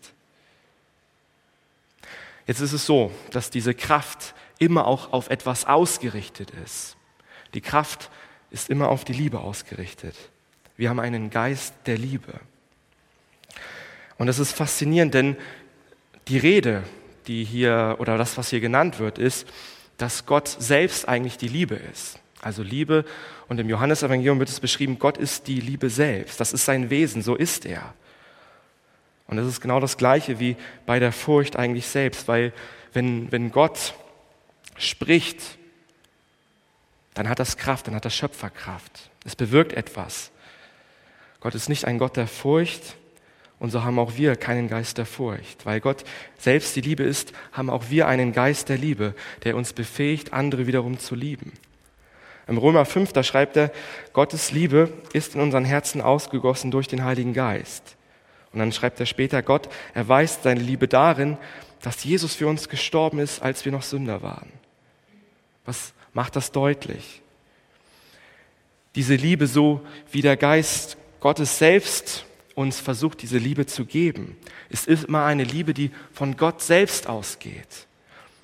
Jetzt 2.48 2.58
ist 2.58 2.72
es 2.72 2.84
so, 2.84 3.12
dass 3.30 3.50
diese 3.50 3.74
Kraft 3.74 4.34
immer 4.58 4.86
auch 4.86 5.12
auf 5.12 5.30
etwas 5.30 5.64
ausgerichtet 5.64 6.50
ist. 6.64 6.96
Die 7.54 7.60
Kraft 7.60 8.10
ist 8.50 8.70
immer 8.70 8.88
auf 8.88 9.04
die 9.04 9.12
Liebe 9.12 9.40
ausgerichtet. 9.40 10.14
Wir 10.76 10.90
haben 10.90 11.00
einen 11.00 11.30
Geist 11.30 11.74
der 11.86 11.98
Liebe. 11.98 12.40
Und 14.16 14.26
das 14.26 14.38
ist 14.38 14.52
faszinierend, 14.52 15.14
denn 15.14 15.36
die 16.28 16.38
Rede, 16.38 16.82
die 17.26 17.44
hier 17.44 17.96
oder 17.98 18.18
das, 18.18 18.36
was 18.36 18.50
hier 18.50 18.60
genannt 18.60 18.98
wird, 18.98 19.18
ist, 19.18 19.46
dass 19.96 20.26
Gott 20.26 20.48
selbst 20.48 21.08
eigentlich 21.08 21.36
die 21.38 21.48
Liebe 21.48 21.74
ist. 21.74 22.18
Also 22.40 22.62
Liebe 22.62 23.04
und 23.48 23.58
im 23.58 23.68
Johannesevangelium 23.68 24.38
wird 24.38 24.48
es 24.48 24.60
beschrieben, 24.60 24.98
Gott 24.98 25.16
ist 25.16 25.48
die 25.48 25.60
Liebe 25.60 25.90
selbst. 25.90 26.40
Das 26.40 26.52
ist 26.52 26.64
sein 26.64 26.90
Wesen, 26.90 27.22
so 27.22 27.34
ist 27.34 27.66
er. 27.66 27.94
Und 29.26 29.36
das 29.36 29.46
ist 29.46 29.60
genau 29.60 29.80
das 29.80 29.96
Gleiche 29.96 30.38
wie 30.38 30.56
bei 30.86 30.98
der 30.98 31.12
Furcht 31.12 31.56
eigentlich 31.56 31.86
selbst, 31.86 32.28
weil 32.28 32.52
wenn, 32.92 33.30
wenn 33.32 33.50
Gott 33.50 33.94
spricht, 34.78 35.58
dann 37.14 37.28
hat 37.28 37.38
das 37.38 37.56
Kraft, 37.56 37.86
dann 37.86 37.94
hat 37.94 38.04
das 38.04 38.14
Schöpferkraft. 38.14 39.10
Es 39.24 39.36
bewirkt 39.36 39.72
etwas. 39.72 40.30
Gott 41.40 41.54
ist 41.54 41.68
nicht 41.68 41.84
ein 41.84 41.98
Gott 41.98 42.16
der 42.16 42.26
Furcht 42.26 42.96
und 43.58 43.70
so 43.70 43.82
haben 43.82 43.98
auch 43.98 44.16
wir 44.16 44.36
keinen 44.36 44.68
Geist 44.68 44.98
der 44.98 45.06
Furcht. 45.06 45.66
Weil 45.66 45.80
Gott 45.80 46.04
selbst 46.38 46.76
die 46.76 46.80
Liebe 46.80 47.02
ist, 47.02 47.32
haben 47.52 47.70
auch 47.70 47.90
wir 47.90 48.06
einen 48.06 48.32
Geist 48.32 48.68
der 48.68 48.78
Liebe, 48.78 49.14
der 49.44 49.56
uns 49.56 49.72
befähigt, 49.72 50.32
andere 50.32 50.66
wiederum 50.66 50.98
zu 50.98 51.14
lieben. 51.14 51.52
Im 52.46 52.56
Römer 52.56 52.84
5, 52.84 53.12
da 53.12 53.22
schreibt 53.22 53.56
er, 53.56 53.72
Gottes 54.12 54.52
Liebe 54.52 54.92
ist 55.12 55.34
in 55.34 55.40
unseren 55.40 55.64
Herzen 55.64 56.00
ausgegossen 56.00 56.70
durch 56.70 56.88
den 56.88 57.04
Heiligen 57.04 57.34
Geist. 57.34 57.96
Und 58.52 58.60
dann 58.60 58.72
schreibt 58.72 58.98
er 59.00 59.06
später, 59.06 59.42
Gott 59.42 59.68
erweist 59.92 60.44
seine 60.44 60.60
Liebe 60.60 60.88
darin, 60.88 61.36
dass 61.82 62.04
Jesus 62.04 62.34
für 62.34 62.46
uns 62.46 62.68
gestorben 62.68 63.18
ist, 63.18 63.42
als 63.42 63.64
wir 63.64 63.72
noch 63.72 63.82
Sünder 63.82 64.22
waren. 64.22 64.50
Was 65.68 65.92
macht 66.14 66.34
das 66.34 66.50
deutlich. 66.50 67.20
Diese 68.94 69.16
Liebe, 69.16 69.46
so 69.46 69.84
wie 70.10 70.22
der 70.22 70.38
Geist 70.38 70.96
Gottes 71.20 71.58
selbst 71.58 72.24
uns 72.54 72.80
versucht, 72.80 73.20
diese 73.20 73.36
Liebe 73.36 73.66
zu 73.66 73.84
geben, 73.84 74.38
ist 74.70 74.88
immer 74.88 75.26
eine 75.26 75.44
Liebe, 75.44 75.74
die 75.74 75.90
von 76.14 76.38
Gott 76.38 76.62
selbst 76.62 77.06
ausgeht. 77.06 77.86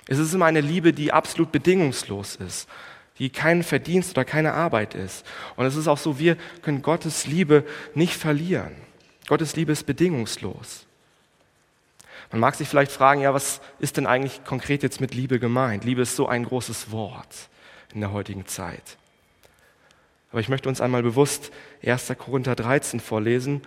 Es 0.07 0.19
ist 0.19 0.35
immer 0.35 0.45
eine 0.45 0.61
Liebe, 0.61 0.93
die 0.93 1.11
absolut 1.11 1.51
bedingungslos 1.51 2.35
ist, 2.35 2.69
die 3.17 3.31
kein 3.31 3.63
Verdienst 3.63 4.11
oder 4.11 4.23
keine 4.23 4.53
Arbeit 4.53 4.93
ist. 4.93 5.25
Und 5.55 5.65
es 5.65 5.75
ist 5.75 5.87
auch 5.87 5.97
so, 5.97 6.19
wir 6.19 6.37
können 6.61 6.83
Gottes 6.83 7.25
Liebe 7.25 7.65
nicht 7.95 8.13
verlieren. 8.13 8.75
Gottes 9.27 9.55
Liebe 9.55 9.71
ist 9.71 9.87
bedingungslos. 9.87 10.84
Man 12.35 12.41
mag 12.41 12.55
sich 12.55 12.67
vielleicht 12.67 12.91
fragen, 12.91 13.21
ja, 13.21 13.33
was 13.33 13.61
ist 13.79 13.95
denn 13.95 14.05
eigentlich 14.05 14.43
konkret 14.43 14.83
jetzt 14.83 14.99
mit 14.99 15.13
Liebe 15.13 15.39
gemeint? 15.39 15.85
Liebe 15.85 16.01
ist 16.01 16.17
so 16.17 16.27
ein 16.27 16.43
großes 16.43 16.91
Wort 16.91 17.33
in 17.93 18.01
der 18.01 18.11
heutigen 18.11 18.45
Zeit. 18.45 18.97
Aber 20.31 20.41
ich 20.41 20.49
möchte 20.49 20.67
uns 20.67 20.81
einmal 20.81 21.01
bewusst 21.01 21.53
1. 21.81 22.11
Korinther 22.17 22.57
13 22.57 22.99
vorlesen 22.99 23.61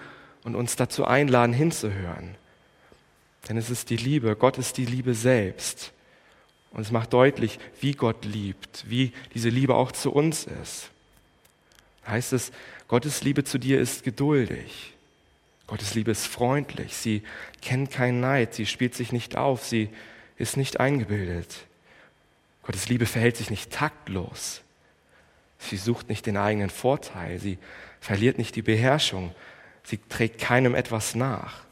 und 0.44 0.54
uns 0.54 0.76
dazu 0.76 1.07
einladen, 1.07 1.54
hinzuhören. 1.54 2.35
Denn 3.48 3.57
es 3.57 3.70
ist 3.70 3.88
die 3.88 3.96
Liebe, 3.96 4.37
Gott 4.37 4.59
ist 4.59 4.76
die 4.76 4.85
Liebe 4.85 5.14
selbst. 5.14 5.94
Und 6.70 6.83
es 6.83 6.90
macht 6.90 7.14
deutlich, 7.14 7.59
wie 7.81 7.92
Gott 7.92 8.26
liebt, 8.26 8.85
wie 8.87 9.14
diese 9.33 9.48
Liebe 9.48 9.76
auch 9.76 9.92
zu 9.92 10.12
uns 10.12 10.44
ist. 10.44 10.90
heißt 12.07 12.35
es, 12.35 12.52
Gottes 12.87 13.22
Liebe 13.22 13.44
zu 13.44 13.57
dir 13.57 13.81
ist 13.81 14.04
geduldig. 14.04 14.92
Gottes 15.68 15.94
Liebe 15.94 16.11
ist 16.11 16.26
freundlich. 16.26 16.96
Sie 16.96 17.22
kennt 17.62 17.90
keinen 17.90 18.20
Neid. 18.20 18.54
Sie 18.54 18.66
spielt 18.66 18.94
sich 18.94 19.12
nicht 19.12 19.37
auf. 19.37 19.64
Sie 19.64 19.90
ist 20.37 20.57
nicht 20.57 20.81
eingebildet. 20.81 21.66
Gottes 22.62 22.88
Liebe 22.88 23.07
verhält 23.07 23.37
sich 23.37 23.50
nicht 23.50 23.70
taktlos. 23.70 24.62
Sie 25.59 25.76
sucht 25.76 26.09
nicht 26.09 26.26
den 26.26 26.37
eigenen 26.37 26.70
Vorteil. 26.70 27.38
Sie 27.38 27.59
verliert 28.00 28.38
nicht 28.38 28.57
die 28.57 28.62
Beherrschung. 28.62 29.35
Sie 29.85 29.98
trägt 30.09 30.40
keinem 30.40 30.74
etwas 30.74 31.14
nach. 31.14 31.64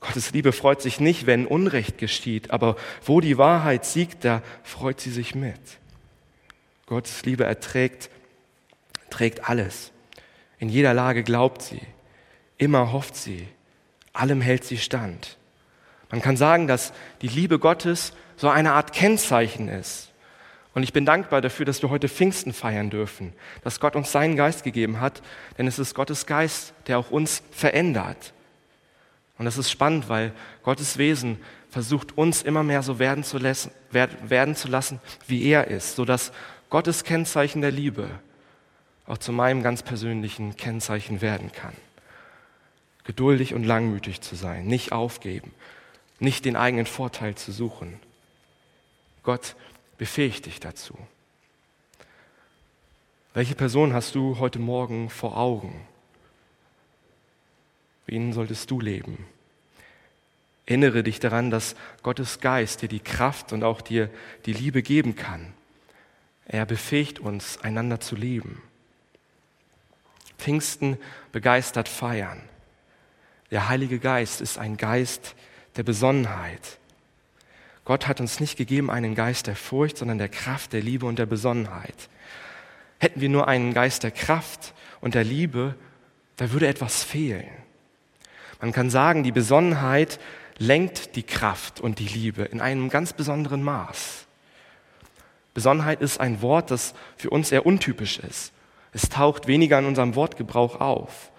Gottes 0.00 0.32
Liebe 0.32 0.52
freut 0.52 0.82
sich 0.82 1.00
nicht, 1.00 1.26
wenn 1.26 1.46
Unrecht 1.46 1.98
geschieht, 1.98 2.50
aber 2.50 2.76
wo 3.04 3.20
die 3.20 3.38
Wahrheit 3.38 3.84
siegt, 3.84 4.24
da 4.24 4.42
freut 4.62 5.00
sie 5.00 5.10
sich 5.10 5.34
mit. 5.34 5.60
Gottes 6.86 7.24
Liebe 7.24 7.44
erträgt, 7.44 8.10
trägt 9.10 9.48
alles. 9.48 9.90
In 10.58 10.68
jeder 10.68 10.94
Lage 10.94 11.24
glaubt 11.24 11.62
sie, 11.62 11.80
immer 12.58 12.92
hofft 12.92 13.16
sie, 13.16 13.48
allem 14.12 14.40
hält 14.40 14.64
sie 14.64 14.78
stand. 14.78 15.38
Man 16.10 16.20
kann 16.20 16.36
sagen, 16.36 16.66
dass 16.66 16.92
die 17.22 17.28
Liebe 17.28 17.58
Gottes 17.58 18.12
so 18.36 18.48
eine 18.48 18.72
Art 18.72 18.92
Kennzeichen 18.92 19.68
ist. 19.68 20.12
Und 20.74 20.82
ich 20.82 20.92
bin 20.92 21.04
dankbar 21.04 21.40
dafür, 21.40 21.66
dass 21.66 21.82
wir 21.82 21.90
heute 21.90 22.08
Pfingsten 22.08 22.52
feiern 22.52 22.90
dürfen, 22.90 23.32
dass 23.64 23.80
Gott 23.80 23.96
uns 23.96 24.12
seinen 24.12 24.36
Geist 24.36 24.62
gegeben 24.62 25.00
hat, 25.00 25.22
denn 25.56 25.66
es 25.66 25.78
ist 25.78 25.94
Gottes 25.94 26.26
Geist, 26.26 26.72
der 26.86 26.98
auch 26.98 27.10
uns 27.10 27.42
verändert. 27.50 28.32
Und 29.38 29.44
das 29.44 29.58
ist 29.58 29.70
spannend, 29.70 30.08
weil 30.08 30.32
Gottes 30.62 30.98
Wesen 30.98 31.38
versucht, 31.70 32.16
uns 32.16 32.42
immer 32.42 32.62
mehr 32.62 32.82
so 32.82 32.98
werden 32.98 33.24
zu, 33.24 33.38
lassen, 33.38 33.70
werden 33.90 34.54
zu 34.56 34.68
lassen, 34.68 35.00
wie 35.26 35.44
er 35.44 35.68
ist, 35.68 35.96
sodass 35.96 36.32
Gottes 36.70 37.04
Kennzeichen 37.04 37.60
der 37.60 37.70
Liebe 37.70 38.08
auch 39.06 39.18
zu 39.18 39.32
meinem 39.32 39.62
ganz 39.62 39.82
persönlichen 39.82 40.56
Kennzeichen 40.56 41.20
werden 41.20 41.50
kann. 41.52 41.72
Geduldig 43.08 43.54
und 43.54 43.64
langmütig 43.64 44.20
zu 44.20 44.36
sein, 44.36 44.66
nicht 44.66 44.92
aufgeben, 44.92 45.50
nicht 46.18 46.44
den 46.44 46.56
eigenen 46.56 46.84
Vorteil 46.84 47.36
zu 47.36 47.52
suchen. 47.52 47.98
Gott 49.22 49.56
befähigt 49.96 50.44
dich 50.44 50.60
dazu. 50.60 50.94
Welche 53.32 53.54
Person 53.54 53.94
hast 53.94 54.14
du 54.14 54.38
heute 54.40 54.58
Morgen 54.58 55.08
vor 55.08 55.38
Augen? 55.38 55.86
Ihnen 58.06 58.34
solltest 58.34 58.70
du 58.70 58.78
leben? 58.78 59.24
Erinnere 60.66 61.02
dich 61.02 61.18
daran, 61.18 61.50
dass 61.50 61.76
Gottes 62.02 62.40
Geist 62.40 62.82
dir 62.82 62.90
die 62.90 63.00
Kraft 63.00 63.54
und 63.54 63.64
auch 63.64 63.80
dir 63.80 64.10
die 64.44 64.52
Liebe 64.52 64.82
geben 64.82 65.16
kann. 65.16 65.54
Er 66.44 66.66
befähigt 66.66 67.20
uns, 67.20 67.56
einander 67.62 68.00
zu 68.00 68.16
lieben. 68.16 68.60
Pfingsten 70.36 70.98
begeistert 71.32 71.88
feiern. 71.88 72.42
Der 73.50 73.68
Heilige 73.68 73.98
Geist 73.98 74.40
ist 74.40 74.58
ein 74.58 74.76
Geist 74.76 75.34
der 75.76 75.82
Besonnenheit. 75.82 76.78
Gott 77.84 78.06
hat 78.06 78.20
uns 78.20 78.40
nicht 78.40 78.58
gegeben 78.58 78.90
einen 78.90 79.14
Geist 79.14 79.46
der 79.46 79.56
Furcht, 79.56 79.96
sondern 79.96 80.18
der 80.18 80.28
Kraft, 80.28 80.74
der 80.74 80.82
Liebe 80.82 81.06
und 81.06 81.18
der 81.18 81.26
Besonnenheit. 81.26 82.10
Hätten 82.98 83.20
wir 83.20 83.30
nur 83.30 83.48
einen 83.48 83.72
Geist 83.72 84.02
der 84.02 84.10
Kraft 84.10 84.74
und 85.00 85.14
der 85.14 85.24
Liebe, 85.24 85.74
da 86.36 86.50
würde 86.52 86.66
etwas 86.66 87.02
fehlen. 87.02 87.48
Man 88.60 88.72
kann 88.72 88.90
sagen, 88.90 89.22
die 89.22 89.32
Besonnenheit 89.32 90.18
lenkt 90.58 91.16
die 91.16 91.22
Kraft 91.22 91.80
und 91.80 91.98
die 92.00 92.08
Liebe 92.08 92.42
in 92.42 92.60
einem 92.60 92.90
ganz 92.90 93.12
besonderen 93.12 93.62
Maß. 93.62 94.26
Besonnenheit 95.54 96.02
ist 96.02 96.20
ein 96.20 96.42
Wort, 96.42 96.70
das 96.70 96.94
für 97.16 97.30
uns 97.30 97.50
eher 97.50 97.64
untypisch 97.64 98.18
ist. 98.18 98.52
Es 98.92 99.08
taucht 99.08 99.46
weniger 99.46 99.78
in 99.78 99.86
unserem 99.86 100.14
Wortgebrauch 100.14 100.80
auf. 100.80 101.30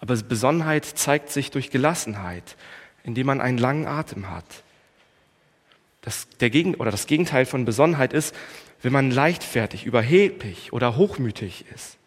Aber 0.00 0.16
Besonnenheit 0.16 0.84
zeigt 0.84 1.30
sich 1.30 1.50
durch 1.50 1.70
Gelassenheit, 1.70 2.56
indem 3.02 3.26
man 3.26 3.40
einen 3.40 3.58
langen 3.58 3.86
Atem 3.86 4.30
hat. 4.30 4.44
Das, 6.02 6.28
der 6.40 6.50
Gegen 6.50 6.74
oder 6.76 6.90
das 6.90 7.06
Gegenteil 7.06 7.46
von 7.46 7.64
Besonnenheit 7.64 8.12
ist, 8.12 8.34
wenn 8.82 8.92
man 8.92 9.10
leichtfertig, 9.10 9.84
überheblich 9.84 10.72
oder 10.72 10.96
hochmütig 10.96 11.64
ist. 11.74 11.98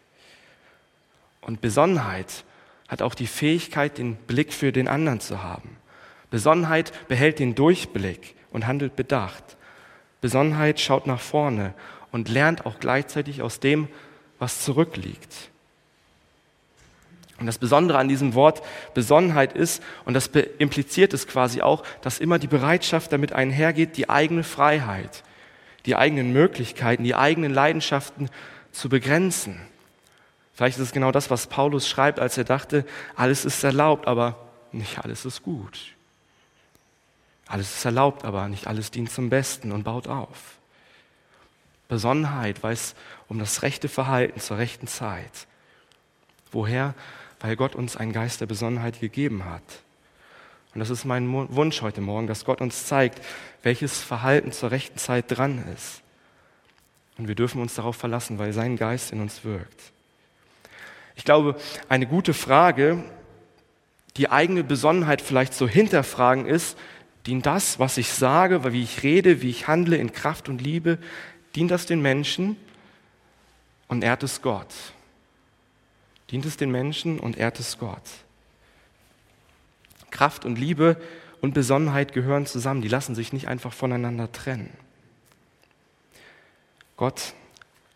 Und 1.40 1.60
Besonnenheit 1.60 2.44
hat 2.88 3.02
auch 3.02 3.14
die 3.14 3.26
Fähigkeit, 3.26 3.98
den 3.98 4.16
Blick 4.16 4.52
für 4.52 4.72
den 4.72 4.88
anderen 4.88 5.20
zu 5.20 5.42
haben. 5.42 5.76
Besonnenheit 6.30 6.92
behält 7.08 7.38
den 7.38 7.54
Durchblick 7.54 8.34
und 8.50 8.66
handelt 8.66 8.96
bedacht. 8.96 9.56
Besonnenheit 10.20 10.80
schaut 10.80 11.06
nach 11.06 11.20
vorne 11.20 11.74
und 12.10 12.28
lernt 12.28 12.64
auch 12.64 12.80
gleichzeitig 12.80 13.42
aus 13.42 13.60
dem, 13.60 13.88
was 14.38 14.62
zurückliegt. 14.62 15.51
Und 17.42 17.46
das 17.46 17.58
Besondere 17.58 17.98
an 17.98 18.06
diesem 18.06 18.34
Wort 18.34 18.62
Besonnenheit 18.94 19.52
ist, 19.52 19.82
und 20.04 20.14
das 20.14 20.28
impliziert 20.58 21.12
es 21.12 21.26
quasi 21.26 21.60
auch, 21.60 21.82
dass 22.00 22.20
immer 22.20 22.38
die 22.38 22.46
Bereitschaft 22.46 23.12
damit 23.12 23.32
einhergeht, 23.32 23.96
die 23.96 24.08
eigene 24.08 24.44
Freiheit, 24.44 25.24
die 25.84 25.96
eigenen 25.96 26.32
Möglichkeiten, 26.32 27.02
die 27.02 27.16
eigenen 27.16 27.52
Leidenschaften 27.52 28.30
zu 28.70 28.88
begrenzen. 28.88 29.60
Vielleicht 30.54 30.78
ist 30.78 30.84
es 30.84 30.92
genau 30.92 31.10
das, 31.10 31.30
was 31.30 31.48
Paulus 31.48 31.88
schreibt, 31.88 32.20
als 32.20 32.38
er 32.38 32.44
dachte, 32.44 32.86
alles 33.16 33.44
ist 33.44 33.64
erlaubt, 33.64 34.06
aber 34.06 34.38
nicht 34.70 35.00
alles 35.04 35.24
ist 35.24 35.42
gut. 35.42 35.80
Alles 37.48 37.74
ist 37.74 37.84
erlaubt, 37.84 38.24
aber 38.24 38.46
nicht 38.46 38.68
alles 38.68 38.92
dient 38.92 39.10
zum 39.10 39.30
Besten 39.30 39.72
und 39.72 39.82
baut 39.82 40.06
auf. 40.06 40.58
Besonnenheit 41.88 42.62
weiß 42.62 42.94
um 43.26 43.40
das 43.40 43.62
rechte 43.62 43.88
Verhalten 43.88 44.38
zur 44.38 44.58
rechten 44.58 44.86
Zeit. 44.86 45.48
Woher? 46.52 46.94
Weil 47.42 47.56
Gott 47.56 47.74
uns 47.74 47.96
einen 47.96 48.12
Geist 48.12 48.40
der 48.40 48.46
Besonnenheit 48.46 49.00
gegeben 49.00 49.44
hat. 49.44 49.62
Und 50.74 50.78
das 50.78 50.90
ist 50.90 51.04
mein 51.04 51.30
Wunsch 51.30 51.82
heute 51.82 52.00
Morgen, 52.00 52.28
dass 52.28 52.44
Gott 52.46 52.60
uns 52.60 52.86
zeigt, 52.86 53.20
welches 53.62 54.00
Verhalten 54.00 54.52
zur 54.52 54.70
rechten 54.70 54.96
Zeit 54.96 55.26
dran 55.28 55.62
ist. 55.74 56.02
Und 57.18 57.28
wir 57.28 57.34
dürfen 57.34 57.60
uns 57.60 57.74
darauf 57.74 57.96
verlassen, 57.96 58.38
weil 58.38 58.52
sein 58.52 58.76
Geist 58.76 59.12
in 59.12 59.20
uns 59.20 59.44
wirkt. 59.44 59.92
Ich 61.14 61.24
glaube, 61.24 61.56
eine 61.88 62.06
gute 62.06 62.32
Frage, 62.32 63.04
die 64.16 64.30
eigene 64.30 64.64
Besonnenheit 64.64 65.20
vielleicht 65.20 65.52
zu 65.52 65.68
hinterfragen 65.68 66.46
ist, 66.46 66.78
dient 67.26 67.44
das, 67.44 67.78
was 67.78 67.98
ich 67.98 68.12
sage, 68.12 68.72
wie 68.72 68.82
ich 68.82 69.02
rede, 69.02 69.42
wie 69.42 69.50
ich 69.50 69.68
handle 69.68 69.96
in 69.96 70.12
Kraft 70.12 70.48
und 70.48 70.62
Liebe, 70.62 70.98
dient 71.54 71.70
das 71.70 71.86
den 71.86 72.00
Menschen 72.00 72.56
und 73.88 74.04
ehrt 74.04 74.22
es 74.22 74.42
Gott? 74.42 74.72
Dient 76.32 76.46
es 76.46 76.56
den 76.56 76.70
Menschen 76.70 77.20
und 77.20 77.36
ehrt 77.36 77.60
es 77.60 77.78
Gott? 77.78 78.02
Kraft 80.10 80.44
und 80.44 80.58
Liebe 80.58 81.00
und 81.42 81.52
Besonnenheit 81.52 82.12
gehören 82.12 82.46
zusammen, 82.46 82.80
die 82.80 82.88
lassen 82.88 83.14
sich 83.14 83.32
nicht 83.32 83.48
einfach 83.48 83.72
voneinander 83.72 84.32
trennen. 84.32 84.70
Gott 86.96 87.34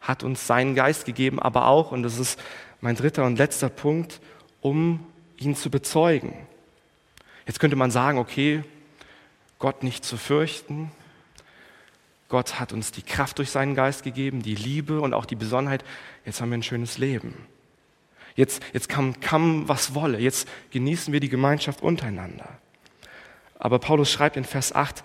hat 0.00 0.22
uns 0.22 0.46
seinen 0.46 0.74
Geist 0.74 1.06
gegeben, 1.06 1.40
aber 1.40 1.66
auch, 1.66 1.92
und 1.92 2.02
das 2.02 2.18
ist 2.18 2.38
mein 2.80 2.94
dritter 2.94 3.24
und 3.24 3.38
letzter 3.38 3.70
Punkt, 3.70 4.20
um 4.60 5.06
ihn 5.38 5.56
zu 5.56 5.70
bezeugen. 5.70 6.34
Jetzt 7.46 7.58
könnte 7.58 7.76
man 7.76 7.90
sagen, 7.90 8.18
okay, 8.18 8.64
Gott 9.58 9.82
nicht 9.82 10.04
zu 10.04 10.16
fürchten. 10.16 10.90
Gott 12.28 12.60
hat 12.60 12.72
uns 12.72 12.92
die 12.92 13.02
Kraft 13.02 13.38
durch 13.38 13.50
seinen 13.50 13.74
Geist 13.74 14.02
gegeben, 14.02 14.42
die 14.42 14.56
Liebe 14.56 15.00
und 15.00 15.14
auch 15.14 15.24
die 15.24 15.36
Besonnenheit. 15.36 15.84
Jetzt 16.24 16.40
haben 16.40 16.50
wir 16.50 16.58
ein 16.58 16.62
schönes 16.62 16.98
Leben. 16.98 17.34
Jetzt, 18.36 18.62
jetzt 18.72 18.88
kann, 18.88 19.18
kann 19.20 19.68
was 19.68 19.94
wolle. 19.94 20.20
Jetzt 20.20 20.46
genießen 20.70 21.12
wir 21.12 21.20
die 21.20 21.28
Gemeinschaft 21.28 21.82
untereinander. 21.82 22.58
Aber 23.58 23.78
Paulus 23.78 24.12
schreibt 24.12 24.36
in 24.36 24.44
Vers 24.44 24.74
8, 24.74 25.02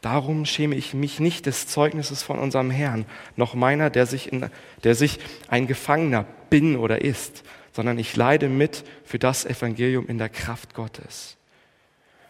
Darum 0.00 0.46
schäme 0.46 0.76
ich 0.76 0.94
mich 0.94 1.18
nicht 1.18 1.46
des 1.46 1.66
Zeugnisses 1.66 2.22
von 2.22 2.38
unserem 2.38 2.70
Herrn, 2.70 3.04
noch 3.34 3.54
meiner, 3.54 3.90
der 3.90 4.06
sich, 4.06 4.32
in, 4.32 4.48
der 4.84 4.94
sich 4.94 5.18
ein 5.48 5.66
Gefangener 5.66 6.24
bin 6.50 6.76
oder 6.76 7.02
ist, 7.02 7.42
sondern 7.72 7.98
ich 7.98 8.14
leide 8.14 8.48
mit 8.48 8.84
für 9.04 9.18
das 9.18 9.44
Evangelium 9.44 10.06
in 10.06 10.18
der 10.18 10.28
Kraft 10.28 10.74
Gottes. 10.74 11.36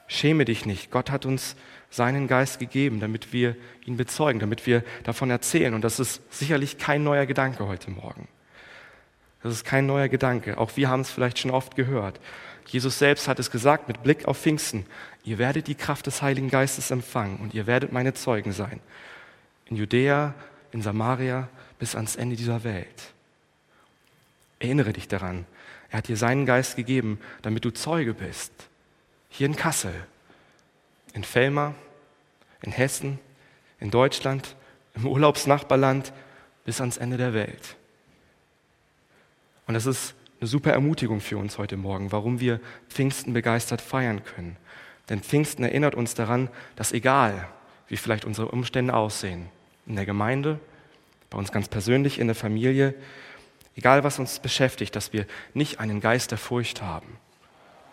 Schäme 0.06 0.46
dich 0.46 0.64
nicht. 0.64 0.90
Gott 0.90 1.10
hat 1.10 1.26
uns 1.26 1.56
seinen 1.90 2.26
Geist 2.26 2.58
gegeben, 2.58 3.00
damit 3.00 3.34
wir 3.34 3.54
ihn 3.84 3.98
bezeugen, 3.98 4.40
damit 4.40 4.66
wir 4.66 4.82
davon 5.04 5.28
erzählen. 5.28 5.74
Und 5.74 5.82
das 5.82 6.00
ist 6.00 6.22
sicherlich 6.30 6.78
kein 6.78 7.04
neuer 7.04 7.26
Gedanke 7.26 7.66
heute 7.66 7.90
Morgen. 7.90 8.28
Das 9.42 9.52
ist 9.52 9.64
kein 9.64 9.86
neuer 9.86 10.08
Gedanke. 10.08 10.58
Auch 10.58 10.76
wir 10.76 10.88
haben 10.88 11.00
es 11.00 11.10
vielleicht 11.10 11.38
schon 11.38 11.50
oft 11.50 11.76
gehört. 11.76 12.20
Jesus 12.66 12.98
selbst 12.98 13.28
hat 13.28 13.38
es 13.38 13.50
gesagt 13.50 13.88
mit 13.88 14.02
Blick 14.02 14.26
auf 14.26 14.38
Pfingsten. 14.38 14.84
Ihr 15.24 15.38
werdet 15.38 15.68
die 15.68 15.74
Kraft 15.74 16.06
des 16.06 16.22
Heiligen 16.22 16.50
Geistes 16.50 16.90
empfangen 16.90 17.38
und 17.38 17.54
ihr 17.54 17.66
werdet 17.66 17.92
meine 17.92 18.14
Zeugen 18.14 18.52
sein. 18.52 18.80
In 19.66 19.76
Judäa, 19.76 20.34
in 20.72 20.82
Samaria, 20.82 21.48
bis 21.78 21.94
ans 21.94 22.16
Ende 22.16 22.36
dieser 22.36 22.64
Welt. 22.64 23.12
Erinnere 24.58 24.92
dich 24.92 25.08
daran. 25.08 25.46
Er 25.90 25.98
hat 25.98 26.08
dir 26.08 26.16
seinen 26.16 26.44
Geist 26.44 26.76
gegeben, 26.76 27.18
damit 27.42 27.64
du 27.64 27.70
Zeuge 27.70 28.12
bist. 28.12 28.52
Hier 29.30 29.46
in 29.46 29.56
Kassel, 29.56 29.94
in 31.14 31.24
Fellmar, 31.24 31.74
in 32.62 32.72
Hessen, 32.72 33.18
in 33.80 33.90
Deutschland, 33.90 34.56
im 34.94 35.06
Urlaubsnachbarland, 35.06 36.12
bis 36.64 36.80
ans 36.80 36.98
Ende 36.98 37.16
der 37.16 37.32
Welt. 37.32 37.77
Und 39.68 39.74
das 39.74 39.84
ist 39.84 40.14
eine 40.40 40.48
super 40.48 40.72
Ermutigung 40.72 41.20
für 41.20 41.36
uns 41.36 41.58
heute 41.58 41.76
Morgen, 41.76 42.10
warum 42.10 42.40
wir 42.40 42.58
Pfingsten 42.88 43.34
begeistert 43.34 43.82
feiern 43.82 44.24
können. 44.24 44.56
Denn 45.10 45.20
Pfingsten 45.20 45.62
erinnert 45.62 45.94
uns 45.94 46.14
daran, 46.14 46.48
dass 46.74 46.92
egal, 46.92 47.46
wie 47.86 47.98
vielleicht 47.98 48.24
unsere 48.24 48.48
Umstände 48.48 48.94
aussehen, 48.94 49.50
in 49.86 49.94
der 49.94 50.06
Gemeinde, 50.06 50.58
bei 51.28 51.36
uns 51.36 51.52
ganz 51.52 51.68
persönlich, 51.68 52.18
in 52.18 52.28
der 52.28 52.34
Familie, 52.34 52.94
egal 53.76 54.04
was 54.04 54.18
uns 54.18 54.38
beschäftigt, 54.38 54.96
dass 54.96 55.12
wir 55.12 55.26
nicht 55.52 55.80
einen 55.80 56.00
Geist 56.00 56.30
der 56.30 56.38
Furcht 56.38 56.80
haben. 56.80 57.18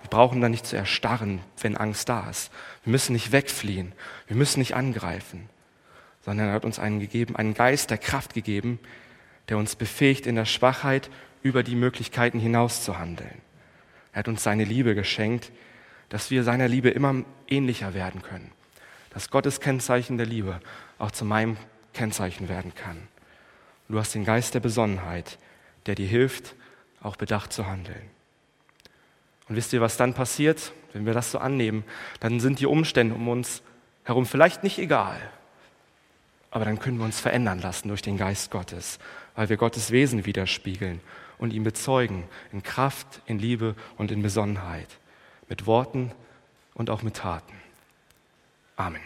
Wir 0.02 0.10
brauchen 0.10 0.40
da 0.40 0.48
nicht 0.48 0.66
zu 0.66 0.78
erstarren, 0.78 1.42
wenn 1.60 1.76
Angst 1.76 2.08
da 2.08 2.30
ist. 2.30 2.52
Wir 2.86 2.92
müssen 2.92 3.12
nicht 3.12 3.34
wegfliehen. 3.34 3.92
Wir 4.28 4.38
müssen 4.38 4.60
nicht 4.60 4.76
angreifen, 4.76 5.50
sondern 6.22 6.48
er 6.48 6.54
hat 6.54 6.64
uns 6.64 6.80
einen 6.80 7.02
gegeben, 7.02 7.36
einen 7.36 7.54
Geist 7.54 7.90
der 7.90 7.98
Kraft 7.98 8.34
gegeben, 8.34 8.80
der 9.50 9.58
uns 9.58 9.76
befähigt, 9.76 10.26
in 10.26 10.36
der 10.36 10.46
Schwachheit 10.46 11.10
über 11.46 11.62
die 11.62 11.76
Möglichkeiten 11.76 12.40
hinaus 12.40 12.84
zu 12.84 12.98
handeln. 12.98 13.40
Er 14.14 14.20
hat 14.20 14.28
uns 14.28 14.42
seine 14.42 14.64
Liebe 14.64 14.96
geschenkt, 14.96 15.52
dass 16.10 16.32
wir 16.32 16.44
seiner 16.44 16.68
Liebe 16.68 16.90
immer 16.90 17.24
ähnlicher 17.48 17.94
werden 17.94 18.24
können. 18.24 18.50
Dass 19.12 19.30
Gottes 19.30 19.60
Kennzeichen 19.60 20.18
der 20.18 20.26
Liebe 20.26 20.60
auch 20.98 21.12
zu 21.12 21.24
meinem 21.24 21.58
Kennzeichen 21.94 22.50
werden 22.50 22.74
kann. 22.74 22.98
Du 23.90 24.00
hast 24.00 24.16
den 24.16 24.26
Geist 24.26 24.56
der 24.56 24.60
Besonnenheit, 24.60 25.38
der 25.86 25.94
dir 25.94 26.08
hilft, 26.08 26.56
auch 27.00 27.16
bedacht 27.16 27.54
zu 27.54 27.68
handeln. 27.68 28.10
Und 29.48 29.56
wisst 29.56 29.72
ihr, 29.72 29.82
was 29.82 29.98
dann 29.98 30.16
passiert, 30.16 30.74
wenn 30.94 31.06
wir 31.06 31.14
das 31.14 31.30
so 31.30 31.38
annehmen? 31.38 31.84
Dann 32.22 32.40
sind 32.40 32.60
die 32.60 32.66
Umstände 32.66 33.14
um 33.14 33.28
uns 33.28 33.62
herum 34.04 34.26
vielleicht 34.26 34.64
nicht 34.64 34.80
egal, 34.80 35.22
aber 36.50 36.66
dann 36.66 36.80
können 36.80 36.98
wir 36.98 37.06
uns 37.06 37.20
verändern 37.20 37.60
lassen 37.60 37.90
durch 37.90 38.02
den 38.02 38.18
Geist 38.18 38.50
Gottes, 38.50 38.98
weil 39.36 39.50
wir 39.50 39.58
Gottes 39.58 39.92
Wesen 39.92 40.26
widerspiegeln 40.26 41.02
und 41.38 41.54
ihn 41.54 41.64
bezeugen 41.64 42.24
in 42.52 42.64
Kraft, 42.64 43.22
in 43.26 43.40
Liebe 43.40 43.76
und 43.98 44.12
in 44.12 44.22
Besonnenheit, 44.22 44.88
mit 45.50 45.66
Worten 45.66 46.12
und 46.74 46.90
auch 46.90 47.02
mit 47.02 47.16
Taten. 47.16 47.54
Amen. 48.76 49.02